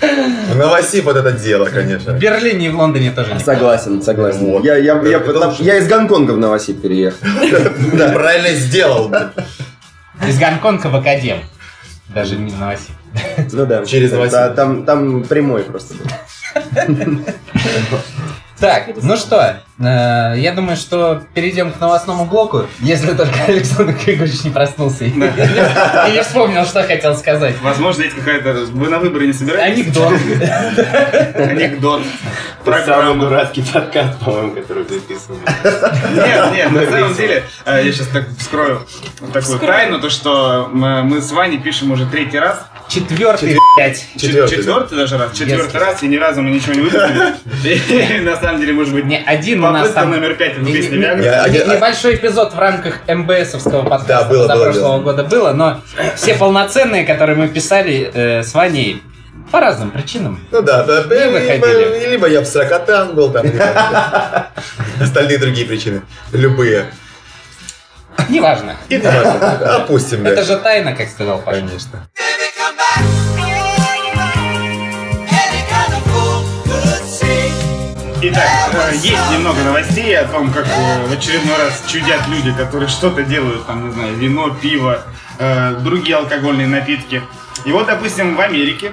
В 0.00 0.56
Новосиб 0.56 1.04
вот 1.04 1.16
это 1.16 1.32
дело, 1.32 1.66
В 1.66 1.70
конечно. 1.72 2.12
Берлине 2.12 2.66
и 2.66 2.68
в 2.70 2.78
Лондоне 2.78 3.10
тоже. 3.10 3.38
Согласен, 3.44 4.02
согласен. 4.02 4.40
Вот. 4.46 4.64
Я, 4.64 4.76
я, 4.76 5.00
я, 5.02 5.18
лучше. 5.18 5.62
я 5.62 5.78
из 5.78 5.88
Гонконга 5.88 6.32
в 6.32 6.38
Новосиб 6.38 6.80
переехал. 6.80 7.18
Да, 7.94 8.08
правильно 8.10 8.50
сделал. 8.50 9.12
Из 10.26 10.38
Гонконга 10.38 10.86
в 10.88 10.96
Академ. 10.96 11.38
Даже 12.08 12.36
не 12.36 12.50
в 12.50 12.58
Новосиб. 12.58 12.94
Ну 13.52 13.66
да. 13.66 13.84
Через 13.84 14.10
Да, 14.10 14.16
Новосибирск. 14.16 14.54
Там, 14.56 14.84
там 14.84 15.22
прямой 15.24 15.62
просто 15.64 15.94
был. 15.94 16.06
Так, 18.60 18.88
ну 19.02 19.16
что, 19.16 19.56
э, 19.80 20.34
я 20.36 20.52
думаю, 20.54 20.76
что 20.76 21.22
перейдем 21.34 21.72
к 21.72 21.80
новостному 21.80 22.24
блоку, 22.24 22.66
если 22.78 23.12
только 23.12 23.34
Александр 23.48 23.94
Григорьевич 24.04 24.44
не 24.44 24.50
проснулся 24.50 25.04
и 25.04 25.08
и 25.10 25.12
не 26.12 26.22
вспомнил, 26.22 26.64
что 26.64 26.84
хотел 26.84 27.16
сказать. 27.16 27.56
Возможно, 27.60 28.02
есть 28.02 28.14
какая-то... 28.14 28.52
Вы 28.70 28.88
на 28.88 29.00
выборы 29.00 29.26
не 29.26 29.32
собираетесь? 29.32 29.86
Анекдот. 29.86 30.12
Анекдот. 31.34 32.02
Это 32.64 32.72
самый 32.72 32.84
Программа. 32.84 33.20
дурацкий 33.26 33.62
подкаст, 33.62 34.18
по-моему, 34.20 34.54
который 34.54 34.84
записывали. 34.84 35.40
Нет, 36.14 36.52
нет, 36.52 36.72
на 36.72 36.90
самом 36.90 37.14
деле, 37.14 37.44
э, 37.66 37.82
я 37.84 37.92
сейчас 37.92 38.08
так 38.08 38.24
вскрою 38.38 38.86
такую 39.32 39.58
тайну, 39.58 40.00
то 40.00 40.08
что 40.08 40.68
мы 40.72 41.20
с 41.20 41.30
Ваней 41.32 41.58
пишем 41.58 41.92
уже 41.92 42.06
третий 42.06 42.38
раз. 42.38 42.64
Четвертый, 42.88 43.58
блядь. 43.76 44.06
Четвертый, 44.16 44.58
Четвертый 44.58 44.96
даже 44.96 45.18
раз. 45.18 45.32
Четвертый 45.32 45.80
раз, 45.80 46.02
и 46.02 46.08
ни 46.08 46.16
разу 46.16 46.42
мы 46.42 46.50
ничего 46.50 46.74
не 46.74 46.80
выпустили. 46.82 48.20
На 48.24 48.36
самом 48.36 48.60
деле, 48.60 48.72
может 48.72 48.92
быть, 48.94 49.04
Не, 49.04 49.22
один 49.24 49.64
у 49.64 49.70
нас 49.70 49.90
там... 49.90 50.10
номер 50.10 50.34
пять 50.34 50.58
в 50.58 50.64
песне 50.66 50.98
Небольшой 50.98 52.16
эпизод 52.16 52.54
в 52.54 52.58
рамках 52.58 53.00
МБСовского 53.08 53.82
подкаста 53.82 54.06
Да, 54.06 54.24
было, 54.24 54.46
за 54.46 54.54
было 54.54 54.64
прошлого 54.64 55.00
года 55.00 55.24
было, 55.24 55.52
но 55.52 55.80
все 56.16 56.34
полноценные, 56.34 57.04
которые 57.04 57.36
мы 57.36 57.48
писали 57.48 58.10
э, 58.12 58.42
с 58.42 58.52
Ваней, 58.54 59.02
По 59.50 59.60
разным 59.60 59.90
причинам. 59.90 60.40
Ну 60.50 60.62
да, 60.62 60.82
да. 60.82 61.02
Не 61.04 61.30
выходили. 61.30 62.00
Либо, 62.00 62.10
либо 62.10 62.28
я 62.28 62.40
в 62.40 62.46
сорокотан 62.46 63.14
был 63.14 63.30
там. 63.30 63.46
Остальные 65.00 65.38
другие 65.38 65.66
причины. 65.66 66.02
Любые. 66.32 66.86
Неважно. 68.28 68.76
Опустим, 69.76 70.24
да. 70.24 70.30
Это 70.30 70.44
же 70.44 70.56
тайна, 70.56 70.94
как 70.94 71.08
сказал 71.08 71.40
Паша. 71.40 71.60
Конечно. 71.60 72.08
Итак, 78.26 78.48
э, 78.72 78.94
есть 79.02 79.30
немного 79.32 79.60
новостей 79.60 80.16
о 80.16 80.24
том, 80.24 80.50
как 80.50 80.66
э, 80.66 81.06
в 81.06 81.12
очередной 81.12 81.58
раз 81.58 81.84
чудят 81.86 82.26
люди, 82.28 82.52
которые 82.52 82.88
что-то 82.88 83.22
делают, 83.22 83.66
там, 83.66 83.86
не 83.86 83.92
знаю, 83.92 84.14
вино, 84.14 84.48
пиво, 84.48 85.02
э, 85.38 85.74
другие 85.80 86.16
алкогольные 86.16 86.66
напитки. 86.66 87.20
И 87.66 87.72
вот, 87.72 87.86
допустим, 87.86 88.34
в 88.34 88.40
Америке, 88.40 88.92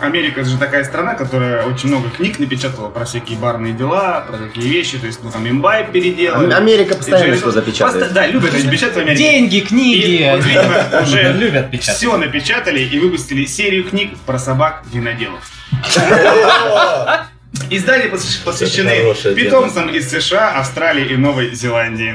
Америка 0.00 0.44
же 0.44 0.56
такая 0.58 0.84
страна, 0.84 1.14
которая 1.14 1.64
очень 1.64 1.88
много 1.88 2.08
книг 2.10 2.38
напечатала 2.38 2.88
про 2.88 3.04
всякие 3.04 3.38
барные 3.38 3.72
дела, 3.72 4.24
про 4.28 4.36
такие 4.38 4.68
вещи, 4.68 4.98
то 4.98 5.06
есть, 5.06 5.20
ну, 5.22 5.30
там, 5.30 5.48
имбайб 5.48 5.90
переделали. 5.92 6.52
Америка 6.52 6.94
постоянно 6.94 7.34
И 7.34 7.36
что-то 7.38 7.62
печатает. 7.62 8.00
Поста- 8.04 8.14
Да, 8.14 8.26
любят 8.26 8.54
они 8.54 8.68
печатать 8.68 8.96
в 8.96 8.98
Америке. 9.00 9.22
Деньги, 9.22 9.60
книги. 9.60 10.06
И 10.06 10.30
вот, 10.30 10.44
видимо, 10.44 11.02
уже 11.02 11.32
любят 11.32 11.70
печатать. 11.70 11.96
все 11.96 12.16
напечатали 12.16 12.80
и 12.80 12.98
выпустили 12.98 13.44
серию 13.44 13.84
книг 13.84 14.16
про 14.26 14.38
собак-виноделов. 14.38 15.40
Издания 17.70 18.06
посвящ- 18.08 18.44
посвящены 18.44 19.14
питомцам 19.34 19.88
из 19.90 20.08
США, 20.10 20.52
Австралии 20.58 21.06
и 21.12 21.16
Новой 21.16 21.54
Зеландии. 21.54 22.14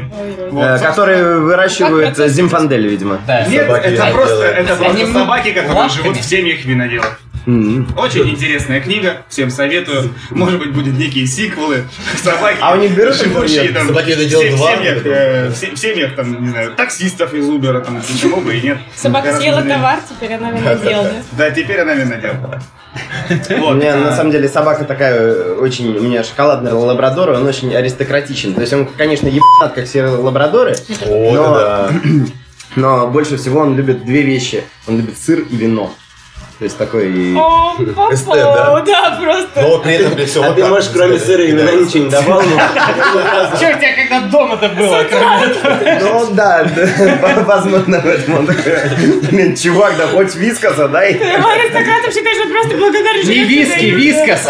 Вот, 0.51 0.63
Э, 0.63 0.79
Которые 0.79 1.39
выращивают 1.39 2.17
э, 2.17 2.29
зимфандель, 2.29 2.87
видимо. 2.87 3.19
Нет, 3.49 3.69
это 3.69 4.05
просто, 4.13 4.45
это 4.45 4.75
просто 4.75 5.13
собаки, 5.13 5.51
которые 5.51 5.89
живут 5.89 6.17
в 6.17 6.23
семьях 6.23 6.63
виноделов. 6.65 7.19
М. 7.45 7.88
Очень 7.97 8.29
интересная 8.29 8.79
книга, 8.79 9.23
всем 9.27 9.50
советую. 9.50 10.13
Может 10.29 10.59
быть, 10.59 10.71
будут 10.73 10.93
некие 10.97 11.27
сиквелы. 11.27 11.83
Собаки, 12.23 12.57
А 12.62 12.73
у 12.73 12.77
них 12.77 12.95
берут 12.95 13.15
живущие 13.15 13.69
там 13.73 13.88
Собаки 13.88 14.05
в 14.13 14.17
виноделов 14.17 14.43
се- 14.45 14.51
в 14.51 14.57
два, 14.57 14.75
семьях, 14.75 15.05
э, 15.05 15.47
в 15.50 15.55
се- 15.55 15.71
в 15.71 15.77
семьях, 15.77 16.15
там, 16.15 16.41
не 16.43 16.50
знаю, 16.50 16.71
таксистов 16.71 17.33
из 17.33 17.50
Убера, 17.50 17.81
там, 17.81 18.01
почему 18.01 18.38
бы 18.41 18.55
и 18.55 18.62
нет. 18.62 18.77
Собака 18.95 19.35
съела 19.35 19.62
товар, 19.62 20.00
теперь 20.09 20.33
она 20.33 20.51
винодел, 20.51 21.03
да? 21.03 21.12
Да, 21.33 21.51
теперь 21.51 21.79
она 21.81 21.93
винодел. 21.93 22.31
У 22.33 23.53
Вот. 23.62 23.75
меня 23.75 23.97
на 23.97 24.09
а, 24.13 24.15
самом 24.15 24.31
деле 24.31 24.47
собака 24.47 24.85
такая 24.85 25.15
э, 25.19 25.53
очень, 25.59 25.97
у 25.97 26.01
меня 26.01 26.23
шоколадный 26.23 26.71
лабрадор, 26.71 27.31
он 27.31 27.45
очень 27.45 27.75
аристократичен. 27.75 28.53
То 28.53 28.62
есть 28.62 28.71
он, 28.71 28.85
конечно, 28.85 29.27
ебанат, 29.27 29.73
как 29.73 29.85
все 29.85 30.05
лабрадоры, 30.05 30.75
О, 31.07 31.33
Но- 31.33 31.53
да. 31.55 31.89
но 32.75 33.07
больше 33.07 33.38
всего 33.38 33.59
он 33.62 33.75
любит 33.75 34.05
две 34.05 34.21
вещи. 34.21 34.63
Он 34.88 34.97
любит 34.97 35.17
сыр 35.17 35.39
и 35.39 35.55
вино. 35.55 35.93
То 36.63 36.65
есть 36.65 36.77
такой... 36.77 37.36
О, 37.36 37.75
Эстет, 38.10 38.36
да? 38.36 38.79
да, 38.86 39.20
просто. 39.22 39.62
Но 39.62 39.79
при 39.79 39.96
этом 39.96 40.15
при 40.15 40.24
всем 40.24 40.46
А 40.46 40.53
ты, 40.53 40.63
вот 40.63 40.89
кроме 40.93 41.20
сыра 41.20 41.43
и 41.43 41.51
вина 41.51 41.63
Да. 41.63 41.72
ничего 41.74 42.05
не 42.05 42.10
давал? 42.10 42.41
Ну, 42.41 42.58
Че 43.60 43.75
у 43.75 43.79
тебя 43.79 43.93
когда 43.98 44.22
дома-то 44.29 44.70
было? 44.70 45.03
Ну 46.00 46.34
да, 46.34 46.65
возможно 47.46 48.00
в 48.00 48.05
этом 48.05 48.36
он 48.36 48.48
такой, 48.48 48.77
блин, 49.29 49.58
чувак, 49.58 49.98
да 49.98 50.08
хоть 50.08 50.36
вискоса 50.36 50.88
дай. 50.88 51.15
Ты 51.15 51.25
его 51.25 51.50
аристократом 51.50 52.12
считаешь, 52.13 52.46
он 52.46 52.51
просто 52.53 52.77
благодарен 52.77 53.27
Не 53.27 53.43
виски, 53.43 53.86
вискас. 53.88 54.48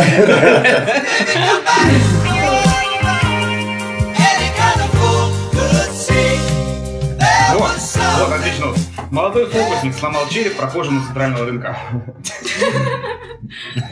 Вот, 7.54 7.72
вот, 8.20 8.34
отлично. 8.34 8.83
Молодой 9.12 9.46
фокусник 9.48 9.96
сломал 9.96 10.28
череп 10.30 10.56
прохожему 10.58 11.04
центрального 11.06 11.46
рынка. 11.46 11.78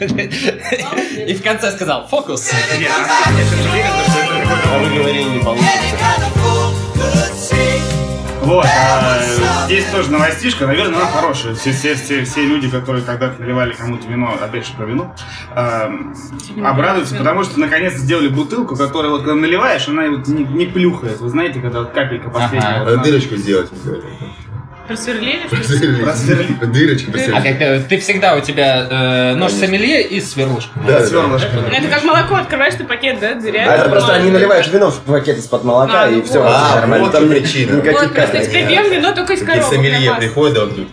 И 0.00 1.34
в 1.34 1.42
конце 1.42 1.70
сказал 1.72 2.08
фокус. 2.08 2.50
Нет, 2.78 2.90
а 2.90 3.32
я 3.32 3.44
сейчас 3.44 3.60
уверен, 3.70 3.90
что 4.08 4.18
это 4.18 4.34
а 4.36 4.40
какой-то 4.42 4.68
вы 4.78 4.98
говорили, 4.98 5.28
не 5.28 5.38
получится. 5.40 5.72
Вот, 8.42 8.66
а, 8.66 9.20
здесь 9.66 9.84
тоже 9.86 10.10
новостишка, 10.10 10.66
наверное, 10.66 10.98
она 10.98 11.06
хорошая. 11.06 11.54
Все, 11.54 11.70
все, 11.70 11.94
все, 11.94 12.24
все 12.24 12.44
люди, 12.44 12.68
которые 12.68 13.04
когда-то 13.04 13.40
наливали 13.40 13.72
кому-то 13.72 14.08
вино, 14.08 14.36
опять 14.42 14.66
же 14.66 14.72
про 14.72 14.84
вино, 14.84 15.14
эм, 15.54 16.12
обрадуются, 16.64 17.14
потому 17.14 17.44
что 17.44 17.60
наконец 17.60 17.94
сделали 17.94 18.28
бутылку, 18.28 18.74
которая 18.74 19.12
вот 19.12 19.20
когда 19.20 19.36
наливаешь, 19.36 19.86
она 19.88 20.10
вот 20.10 20.26
не, 20.26 20.42
не 20.42 20.66
плюхает. 20.66 21.20
Вы 21.20 21.28
знаете, 21.28 21.60
когда 21.60 21.80
вот 21.80 21.92
капелька 21.92 22.30
последняя. 22.30 22.82
Ага. 22.82 22.96
вот 22.96 23.02
дырочку 23.04 23.36
сделать. 23.36 23.70
мы 23.70 23.92
говорим. 23.92 24.10
Просверлили, 24.92 25.40
что 25.46 25.86
ли? 25.86 26.02
Просверлить. 26.02 26.72
Дырочку 26.72 27.10
А 27.34 27.40
как 27.40 27.60
э, 27.60 27.80
ты 27.88 27.98
всегда 27.98 28.36
у 28.36 28.40
тебя 28.40 28.86
э, 28.90 29.34
нож 29.34 29.52
сомелье 29.52 30.02
и 30.06 30.20
сверлушка. 30.20 30.70
Да, 30.86 31.04
Сверлышко. 31.04 31.48
Ну, 31.54 31.68
Это 31.68 31.88
как 31.88 32.04
молоко, 32.04 32.34
открываешь 32.36 32.74
ты 32.74 32.84
пакет, 32.84 33.18
да, 33.20 33.34
дырявишь. 33.34 33.68
А 33.68 33.76
это 33.76 33.88
просто 33.90 34.12
они 34.14 34.30
наливают 34.30 34.66
вино 34.68 34.90
в 34.90 35.00
пакет 35.00 35.38
из-под 35.38 35.64
молока 35.64 36.04
А, 36.04 36.08
и 36.10 36.16
ну 36.16 36.22
все, 36.22 36.42
вот. 36.42 36.52
А, 36.54 36.76
нормально. 36.76 37.04
вот 37.06 37.12
Там 37.12 37.28
причина. 37.28 37.76
Вот, 37.76 38.14
просто 38.14 38.44
теперь 38.44 38.66
пьем 38.66 38.90
вино 38.90 39.12
только 39.14 39.32
из 39.32 39.40
Какие 39.40 39.60
коробок. 39.60 39.74
сомелье 39.74 40.10
а 40.10 40.60
он 40.60 40.74
тут 40.74 40.88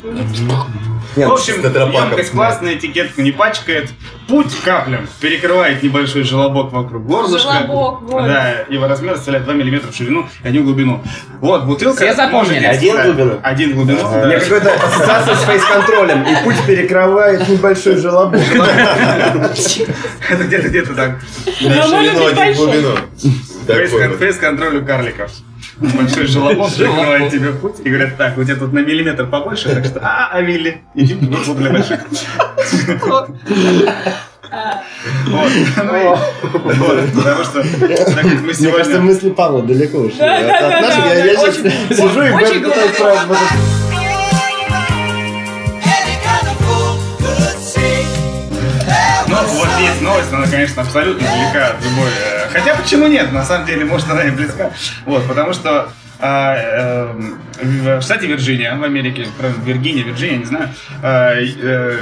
Нет, 1.16 1.28
В 1.28 1.32
общем, 1.34 1.54
с 1.56 1.58
тетрапаком 1.58 2.10
емкость 2.10 2.32
классная, 2.32 2.76
этикетку 2.76 3.22
не 3.22 3.32
пачкает. 3.32 3.90
Путь 4.28 4.56
каплям 4.64 5.08
перекрывает 5.20 5.82
небольшой 5.82 6.22
желобок 6.24 6.72
вокруг 6.72 7.04
горлышка. 7.06 7.52
Желобок, 7.66 8.02
вот. 8.04 8.26
Да, 8.26 8.54
его 8.70 8.88
размер 8.88 9.16
составляет 9.16 9.46
2 9.46 9.54
мм 9.56 9.92
в 9.92 9.96
ширину 9.96 10.28
и 10.44 10.48
1 10.48 10.62
в 10.62 10.66
глубину. 10.66 11.04
Вот, 11.42 11.64
бутылка... 11.66 11.98
Все 12.06 12.14
запомнили? 12.14 12.64
Один 12.66 13.02
глубину? 13.02 13.40
Один 13.42 13.74
глубину, 13.74 14.00
У 14.08 14.12
да. 14.12 14.26
меня 14.28 14.40
какая-то 14.40 14.72
ассоциация 14.74 15.36
с 15.36 15.44
фейс-контролем, 15.46 16.22
и 16.24 16.44
путь 16.44 16.64
перекрывает 16.68 17.48
небольшой 17.50 17.96
желобок. 17.98 18.40
Это 20.30 20.44
где-то 20.44 20.70
где-то 20.70 20.94
так. 20.94 21.20
Но 21.62 21.70
на 21.70 21.76
может 21.88 22.12
ширину 22.12 22.26
быть 22.26 22.36
большой. 22.36 22.66
глубину. 22.66 22.96
Такой 23.68 23.88
Фейс-кон- 23.88 24.10
вот. 24.10 24.20
Фейс-контроль 24.20 24.78
у 24.78 24.86
карликов. 24.86 25.32
Большой 25.98 26.28
желобок 26.28 26.74
перекрывает 26.76 27.32
тебе 27.32 27.52
путь 27.54 27.80
и 27.84 27.90
говорят, 27.90 28.18
так, 28.18 28.38
у 28.38 28.44
тебя 28.44 28.56
тут 28.56 28.74
на 28.74 28.80
миллиметр 28.80 29.26
побольше, 29.28 29.74
так 29.74 29.86
что, 29.86 30.00
а, 30.02 30.30
Авили, 30.34 30.82
иди 30.94 31.14
группу 31.14 31.54
для 31.56 31.72
больших. 31.72 32.02
Вот. 33.02 33.30
Ну 35.28 36.18
Потому 37.16 37.44
что, 37.44 37.62
так 37.62 38.16
как 38.16 38.26
мы 38.26 38.32
Мне 38.32 38.46
кажется, 38.46 38.64
сегодня... 38.64 39.00
мысли 39.02 39.30
Павла 39.30 39.62
далеко 39.62 40.00
ушли. 40.00 40.22
От- 40.22 40.82
наших 40.82 41.06
я 41.06 41.52
сижу 41.96 42.24
и 42.24 42.32
пытаюсь 42.32 42.98
глубоко. 42.98 43.38
Новость, 50.20 50.34
она, 50.34 50.48
конечно, 50.48 50.82
абсолютно 50.82 51.28
далека 51.28 51.68
от 51.68 51.84
любой... 51.84 52.10
э, 52.10 52.50
Хотя, 52.52 52.76
почему 52.76 53.08
нет? 53.08 53.32
На 53.32 53.44
самом 53.44 53.66
деле, 53.66 53.86
может, 53.86 54.10
она 54.10 54.24
и 54.24 54.32
близка. 54.32 54.72
Вот, 55.06 55.26
потому 55.28 55.54
что 55.54 55.90
а, 56.20 56.56
эм, 56.56 57.40
в 57.62 58.02
штате 58.02 58.28
Вирджиния, 58.28 58.76
в 58.76 58.84
Америке, 58.84 59.28
Виргиния, 59.66 60.04
Вирджиния, 60.04 60.38
не 60.38 60.46
знаю, 60.46 60.70
а, 61.02 61.34
э, 61.36 61.98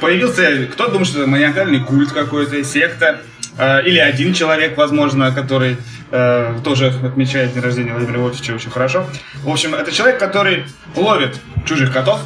появился, 0.00 0.66
кто 0.72 0.88
думает, 0.88 1.08
что 1.08 1.20
это 1.20 1.28
маниакальный 1.28 1.80
культ 1.80 2.12
какой-то, 2.12 2.62
секта, 2.64 3.20
а, 3.58 3.80
или 3.80 3.98
один 3.98 4.32
человек, 4.32 4.76
возможно, 4.76 5.30
который 5.32 5.76
э, 6.10 6.54
тоже 6.64 6.86
отмечает 7.02 7.52
день 7.52 7.62
рождения 7.62 7.92
Владимира 7.92 8.20
Вольфовича 8.20 8.54
очень 8.54 8.70
хорошо. 8.70 9.06
В 9.42 9.50
общем, 9.50 9.74
это 9.74 9.92
человек, 9.92 10.18
который 10.18 10.64
ловит 10.96 11.38
чужих 11.66 11.92
котов 11.92 12.20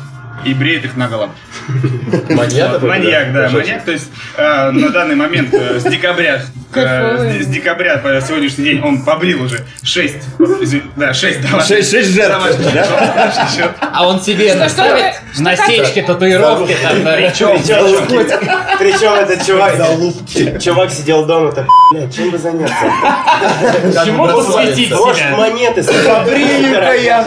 и 0.44 0.54
бреет 0.54 0.84
их 0.84 0.96
наголо. 0.96 1.30
Маньяк 2.30 2.72
такой, 2.74 2.88
Маньяк, 2.88 3.32
да, 3.32 3.48
маньяк. 3.50 3.84
То 3.84 3.92
есть 3.92 4.10
э, 4.36 4.70
на 4.70 4.90
данный 4.90 5.14
момент 5.16 5.52
э, 5.52 5.78
с 5.78 5.82
декабря, 5.84 6.42
э, 6.74 7.42
с, 7.42 7.46
декабря 7.46 7.98
по 7.98 8.20
сегодняшний 8.20 8.64
день 8.64 8.80
он 8.82 9.02
побрил 9.04 9.42
уже 9.42 9.64
6, 9.82 10.14
да, 10.96 11.12
6 11.12 11.40
домашних. 11.42 11.76
Шесть- 11.78 11.90
шесть 11.90 12.10
жертв, 12.14 12.56
да? 12.72 13.74
А 13.92 14.06
он 14.08 14.20
себе 14.20 14.54
вы- 14.54 15.42
насечки, 15.42 16.02
татуировки 16.02 16.76
там. 16.82 17.04
да. 17.04 17.16
Причем 18.78 19.14
этот 19.14 19.46
чувак, 19.46 19.74
чувак 20.62 20.90
сидел 20.90 21.26
дома, 21.26 21.52
так, 21.52 21.66
блядь, 21.92 22.14
чем 22.14 22.30
бы 22.30 22.38
заняться? 22.38 22.74
Чему 24.04 24.26
посвятить 24.28 24.90
Может, 24.92 25.16
себя? 25.18 25.36
монеты 25.36 25.82
Побрею-ка 25.82 26.94
я. 26.94 27.26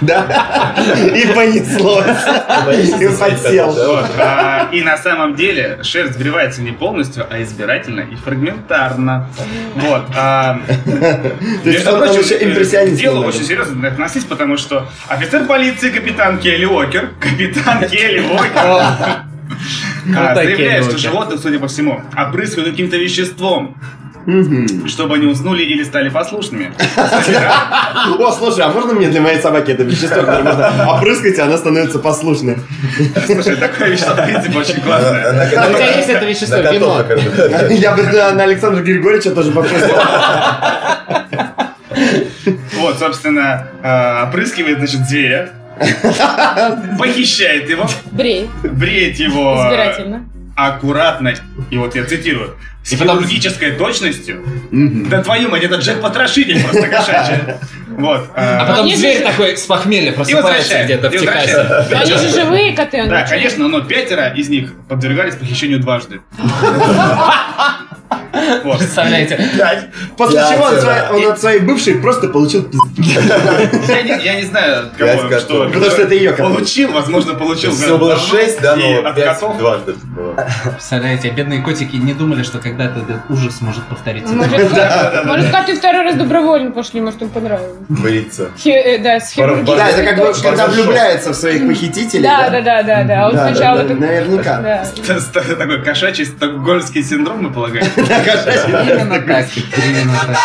Да. 0.00 0.74
И 1.14 1.26
понеслось. 1.34 1.97
И 1.98 3.08
подсел. 3.18 3.76
А, 4.18 4.68
и 4.72 4.82
на 4.82 4.96
самом 4.96 5.34
деле 5.34 5.80
шерсть 5.82 6.14
сбривается 6.14 6.62
не 6.62 6.72
полностью, 6.72 7.26
а 7.28 7.42
избирательно 7.42 8.00
и 8.00 8.14
фрагментарно. 8.16 9.28
Вот. 9.76 10.04
а, 10.16 10.60
То 10.84 11.68
есть 11.68 11.86
между 11.86 11.96
прочим, 11.96 12.20
э, 12.20 12.90
немного. 12.90 13.26
очень 13.26 13.44
серьезно 13.44 13.88
относись, 13.88 14.24
потому 14.24 14.56
что 14.56 14.88
офицер 15.08 15.46
полиции 15.46 15.90
капитан 15.90 16.38
Келли 16.38 16.64
Уокер, 16.64 17.10
капитан 17.20 17.88
Келли 17.88 18.20
Уокер, 18.20 18.50
а, 18.54 19.24
Крутой 20.04 20.44
заявляет, 20.46 20.84
что 20.84 20.98
животных, 20.98 21.40
судя 21.40 21.58
по 21.58 21.68
всему, 21.68 22.02
опрыскивают 22.16 22.70
каким-то 22.70 22.96
веществом. 22.96 23.76
Чтобы 24.86 25.14
они 25.14 25.26
уснули 25.26 25.62
или 25.62 25.82
стали 25.84 26.10
послушными. 26.10 26.70
О, 28.18 28.30
слушай, 28.32 28.60
а 28.62 28.68
можно 28.68 28.92
мне 28.92 29.08
для 29.08 29.22
моей 29.22 29.40
собаки 29.40 29.70
это 29.70 29.84
вещество, 29.84 30.20
которое 30.20 30.42
можно 30.42 30.92
опрыскать, 30.92 31.38
и 31.38 31.40
она 31.40 31.56
становится 31.56 31.98
послушной? 31.98 32.56
Слушай, 33.26 33.56
такое 33.56 33.88
вещество, 33.88 34.14
в 34.14 34.24
принципе, 34.26 34.58
очень 34.58 34.80
классное. 34.82 35.32
На- 35.32 35.68
У 35.70 35.72
тебя 35.72 35.96
есть 35.96 36.08
это 36.10 36.26
вещество, 36.26 36.58
вино. 36.58 37.04
Я 37.70 37.96
бы 37.96 38.02
на 38.02 38.32
на 38.32 38.42
Александра 38.42 38.82
Григорьевича 38.82 39.30
тоже 39.30 39.50
попробовал. 39.50 39.98
Вот, 42.80 42.98
собственно, 42.98 43.68
э, 43.82 44.22
опрыскивает, 44.28 44.78
значит, 44.78 45.00
зверя, 45.08 45.50
похищает 46.98 47.68
его, 47.70 47.86
Брей. 48.12 48.48
бреет 48.62 49.16
его 49.16 49.54
э, 49.54 49.66
Избирательно. 49.68 50.24
Аккуратно, 50.58 51.34
и 51.70 51.76
вот 51.78 51.94
я 51.94 52.04
цитирую, 52.04 52.56
с 52.82 52.92
потом- 52.94 53.18
хирургической 53.18 53.72
точностью. 53.72 54.44
Да 54.72 55.22
твою 55.22 55.50
мать, 55.50 55.62
это 55.62 55.76
Джек-потрошитель 55.76 56.62
просто 56.64 56.88
кошачий. 56.88 57.36
Вот. 57.90 58.28
А 58.34 58.64
э, 58.64 58.68
потом 58.68 58.84
Они 58.84 58.92
же- 58.94 58.98
зверь 58.98 59.22
такой 59.22 59.56
с 59.56 59.66
похмелья 59.66 60.12
просыпается 60.12 60.84
где-то 60.84 61.10
в 61.10 61.12
Техасе. 61.12 61.60
Они 61.94 62.12
же 62.12 62.28
живые 62.28 62.72
коты. 62.72 63.06
Да, 63.06 63.24
конечно, 63.26 63.68
но 63.68 63.82
пятеро 63.82 64.28
из 64.34 64.48
них 64.48 64.72
подвергались 64.88 65.36
похищению 65.36 65.80
дважды. 65.80 66.20
Вот. 68.64 68.78
Представляете? 68.78 69.38
После 70.16 70.40
чего 70.40 70.64
он, 70.64 71.32
от 71.32 71.40
своей 71.40 71.60
бывшей 71.60 71.94
просто 71.96 72.28
получил. 72.28 72.68
Я 72.98 74.34
не, 74.34 74.42
знаю, 74.42 74.90
Пять 74.96 75.20
кого, 75.20 75.38
что. 75.38 75.64
Потому 75.66 75.90
что 75.90 76.02
это 76.02 76.14
ее. 76.14 76.32
Получил, 76.32 76.92
возможно, 76.92 77.34
получил. 77.34 77.72
Всего 77.72 77.98
было 77.98 78.16
6, 78.16 78.60
да, 78.60 78.76
но 78.76 79.08
от 79.08 79.14
5 79.14 79.24
котов. 79.24 79.58
дважды 79.58 79.94
было. 80.16 80.46
Представляете, 80.72 81.30
бедные 81.30 81.62
котики 81.62 81.96
не 81.96 82.14
думали, 82.14 82.42
что 82.42 82.58
когда-то 82.58 83.00
этот 83.00 83.30
ужас 83.30 83.60
может 83.60 83.84
повториться. 83.84 84.34
Может, 84.34 85.50
коты 85.50 85.76
второй 85.76 86.04
раз 86.04 86.16
добровольно 86.16 86.70
пошли, 86.70 87.00
может, 87.00 87.22
им 87.22 87.28
понравилось. 87.30 87.76
Бриться. 87.88 88.50
Хи- 88.58 88.70
э, 88.70 88.98
Да, 88.98 89.20
с 89.20 89.32
хирургией. 89.32 89.76
Да, 89.76 89.88
это 89.88 90.02
как 90.02 90.42
когда 90.42 90.66
влюбляется 90.66 91.32
в 91.32 91.34
своих 91.34 91.66
похитителей. 91.66 92.22
Да, 92.22 92.50
да, 92.50 92.60
да, 92.60 92.82
да, 92.82 93.02
да. 93.04 93.28
Он 93.28 93.32
сначала 93.32 93.82
наверняка. 93.82 94.84
Такой 95.32 95.82
кошачий 95.82 96.26
стокгольмский 96.26 97.02
синдром, 97.02 97.42
мы 97.42 97.52
полагаем. 97.52 97.86
Именно 98.28 99.20
так, 99.20 99.46
именно 99.56 100.18
так. 100.26 100.36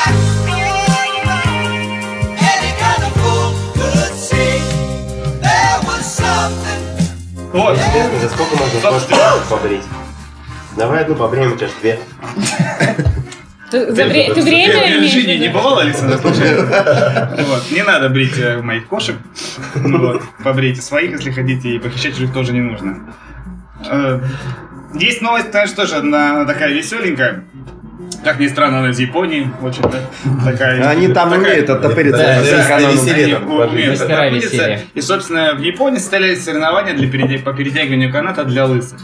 Any 2.40 2.72
kind 2.80 3.04
of 3.04 3.12
fool 3.20 3.52
could 3.76 4.16
see 4.16 4.62
there 5.42 5.80
was 5.84 6.06
something. 6.06 6.82
Вот. 7.52 7.78
Интересно, 7.78 8.20
за 8.20 8.30
сколько 8.30 8.56
можно 8.56 8.80
кошку 8.80 9.16
побрить? 9.50 9.84
Давай 10.78 11.02
одну 11.02 11.16
побреем, 11.16 11.54
у 11.54 11.56
тебя 11.58 11.68
ж 11.68 11.72
две. 11.82 12.00
Ты, 13.70 13.92
время 13.92 14.32
имеешь 14.32 15.14
Вирджинии 15.14 15.38
не 15.38 15.48
виду? 15.48 15.58
бывало, 15.58 15.82
Александр, 15.82 16.20
случайно? 16.20 17.36
Вот. 17.48 17.72
Не 17.72 17.84
надо 17.84 18.10
брить 18.10 18.38
э, 18.38 18.62
моих 18.62 18.88
кошек. 18.88 19.16
Вот. 19.76 20.22
Побрейте 20.44 20.82
своих, 20.82 21.12
если 21.12 21.32
хотите, 21.32 21.70
и 21.70 21.80
похищать 21.80 22.14
чужих 22.14 22.34
тоже 22.34 22.54
не 22.54 22.62
нужно. 22.62 23.14
Есть 24.94 25.22
новость, 25.22 25.52
конечно, 25.52 25.76
тоже 25.76 25.96
она 25.98 26.46
такая 26.46 26.72
веселенькая. 26.72 27.44
Как 28.24 28.40
ни 28.40 28.48
странно, 28.48 28.80
она 28.80 28.90
из 28.92 29.00
Японии. 29.00 29.52
Очень 29.62 29.82
да, 29.84 30.00
такая. 30.52 30.88
Они 30.90 31.08
там 31.08 31.30
такая- 31.30 31.46
умеют 31.46 31.70
оттопыриться. 31.70 32.18
Да, 32.18 32.42
всей 32.42 32.52
да, 34.08 34.30
веселья. 34.30 34.82
И, 34.94 35.02
собственно, 35.02 35.54
в 35.56 35.60
Японии 35.62 35.98
состоялись 35.98 36.44
соревнования 36.44 36.94
для 36.94 37.40
по 37.40 37.54
перетягиванию 37.54 38.12
каната 38.12 38.46
для 38.46 38.66
лысых. 38.66 39.00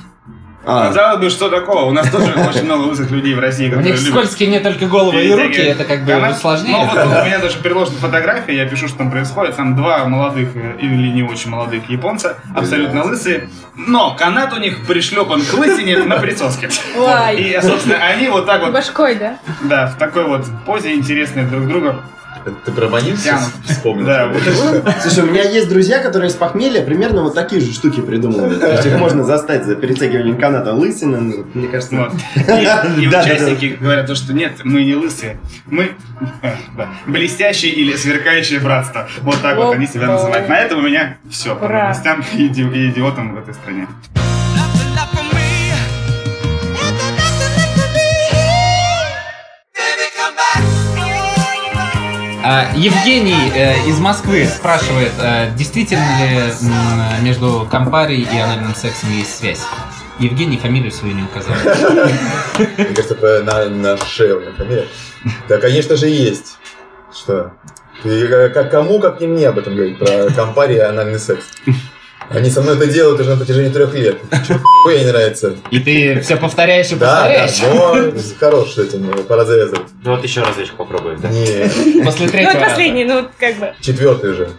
А, 0.66 0.88
Казалось 0.88 1.20
бы, 1.22 1.30
что 1.30 1.50
такого? 1.50 1.86
У 1.86 1.92
нас 1.92 2.10
тоже 2.10 2.34
очень 2.34 2.66
много 2.66 2.84
лысых 2.84 3.10
людей 3.12 3.34
в 3.34 3.40
России, 3.40 3.72
У 3.72 3.78
них 3.80 3.96
любят 3.96 4.02
скользкие 4.02 4.50
не 4.50 4.60
только 4.60 4.88
головы 4.88 5.24
и 5.24 5.32
руки, 5.34 5.58
это 5.58 5.86
как 5.86 6.04
бы 6.04 6.12
Канат. 6.12 6.38
сложнее. 6.38 6.72
Ну, 6.78 6.86
вот 6.86 7.06
у 7.22 7.26
меня 7.26 7.40
даже 7.40 7.58
приложена 7.60 7.98
фотография, 7.98 8.56
я 8.58 8.66
пишу, 8.66 8.88
что 8.88 8.98
там 9.00 9.10
происходит. 9.12 9.56
Там 9.56 9.76
два 9.76 10.06
молодых 10.06 10.50
э, 10.56 10.76
или 10.80 11.12
не 11.12 11.24
очень 11.24 11.50
молодых 11.50 11.90
японца, 11.90 12.38
абсолютно 12.56 13.04
лысые. 13.04 13.50
Но 13.76 14.16
канат 14.16 14.54
у 14.54 14.58
них 14.58 14.86
пришлепан 14.86 15.42
к 15.42 15.54
лысине 15.54 16.00
на 16.00 16.18
присоске. 16.18 16.70
И, 17.38 17.60
собственно, 17.62 17.96
они 17.96 18.28
вот 18.28 18.46
так 18.46 18.62
вот, 18.62 18.74
Башкой, 18.74 19.16
да? 19.16 19.38
да, 19.62 19.88
в 19.88 19.98
такой 19.98 20.26
вот 20.26 20.46
позе 20.66 20.94
интересной 20.94 21.44
друг 21.46 21.68
друга. 21.68 22.04
Ты 22.66 22.72
про 22.72 22.88
Тянут. 22.90 23.50
вспомнил? 23.66 24.06
Да, 24.06 24.28
вот. 24.28 24.42
Слушай, 25.02 25.24
у 25.24 25.28
меня 25.32 25.44
есть 25.44 25.70
друзья, 25.70 26.00
которые 26.00 26.30
с 26.30 26.34
похмелья 26.34 26.84
примерно 26.84 27.24
вот 27.24 27.36
такие 27.36 27.62
же 27.62 27.72
штуки 27.74 28.02
придумывают. 28.02 28.60
То 28.60 28.72
есть 28.72 28.86
их 28.86 28.98
можно 28.98 29.24
застать 29.24 29.66
за 29.66 29.76
перетягиванием 29.76 30.38
каната 30.38 30.74
лысины. 30.74 31.20
ну, 31.20 31.46
Мне 31.54 31.68
кажется, 31.68 31.96
Вот. 31.96 32.14
И, 33.00 33.08
участники 33.08 33.78
говорят 33.80 34.08
то, 34.08 34.16
что 34.16 34.34
нет, 34.34 34.54
мы 34.64 34.84
не 34.84 34.96
лысые, 34.96 35.40
мы 35.66 35.92
э, 36.42 36.56
да, 36.78 36.90
блестящее 37.06 37.72
или 37.72 37.96
сверкающее 37.96 38.60
братство. 38.60 39.08
Вот 39.22 39.42
так 39.42 39.58
вот 39.58 39.76
они 39.76 39.88
себя 39.88 40.08
называют. 40.08 40.48
На 40.50 40.60
этом 40.60 40.80
у 40.80 40.82
меня 40.82 41.18
все 41.30 41.56
по 41.56 41.68
новостям 41.68 42.24
и 42.34 42.48
идиотам 42.48 43.36
в 43.36 43.40
этой 43.40 43.54
стране. 43.54 43.88
Евгений 52.76 53.52
э, 53.54 53.88
из 53.88 54.00
Москвы 54.00 54.46
спрашивает, 54.48 55.12
э, 55.22 55.52
действительно 55.56 56.08
ли 56.20 56.52
между 57.22 57.68
компарией 57.70 58.24
и 58.24 58.40
анальным 58.40 58.74
сексом 58.74 59.12
есть 59.12 59.38
связь? 59.38 59.62
Евгений 60.18 60.58
фамилию 60.58 60.92
свою 60.92 61.14
не 61.14 61.24
указал. 61.24 61.54
Мне 62.58 62.86
кажется, 62.96 63.44
на, 63.44 63.70
на 63.70 63.98
меня 63.98 64.52
фамилия. 64.54 64.88
Да, 65.48 65.60
конечно 65.60 65.96
же, 65.96 66.08
есть. 66.08 66.58
Что? 67.14 67.54
Ты, 68.02 68.26
э, 68.26 68.50
как 68.50 68.72
кому, 68.72 69.00
как 69.00 69.22
не 69.22 69.28
мне 69.28 69.48
об 69.48 69.60
этом 69.60 69.76
говорить, 69.76 70.00
про 70.00 70.32
компарий 70.34 70.78
и 70.78 70.80
анальный 70.80 71.20
секс. 71.20 71.46
Они 72.30 72.50
со 72.50 72.62
мной 72.62 72.76
это 72.76 72.86
делают 72.88 73.20
уже 73.20 73.30
на 73.32 73.38
протяжении 73.38 73.70
трех 73.72 73.94
лет. 73.96 74.18
Ей 74.88 75.00
не 75.00 75.06
нравится? 75.12 75.56
И 75.72 75.80
ты 75.80 76.20
все 76.22 76.36
повторяешь 76.38 76.92
и 76.92 76.96
Да, 76.96 77.28
да, 77.28 77.46
повторяешь. 77.48 77.62
но 78.14 78.20
хорош 78.40 78.74
с 78.74 78.78
этим, 78.78 79.10
э, 79.10 79.24
пора 79.24 79.46
завязывать. 79.46 79.88
Ну 80.04 80.12
вот 80.16 80.24
еще 80.24 80.42
разочек 80.42 80.76
попробуй, 80.76 81.18
да? 81.18 81.28
Не, 81.30 82.04
После 82.04 82.26
Ну, 82.28 82.32
третьего 82.32 82.50
это 82.52 82.60
раза. 82.60 82.70
последний, 82.70 83.06
ну, 83.06 83.28
как 83.40 83.58
бы. 83.60 83.74
четвертый 83.82 84.32
уже. 84.32 84.50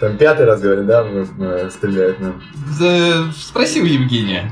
Там 0.00 0.16
пятый 0.16 0.46
раз, 0.46 0.60
говорят, 0.62 0.86
да, 0.86 1.04
стреляют 1.70 2.18
нам. 2.20 2.42
Спроси 3.38 3.82
у 3.82 3.84
Евгения. 3.84 4.50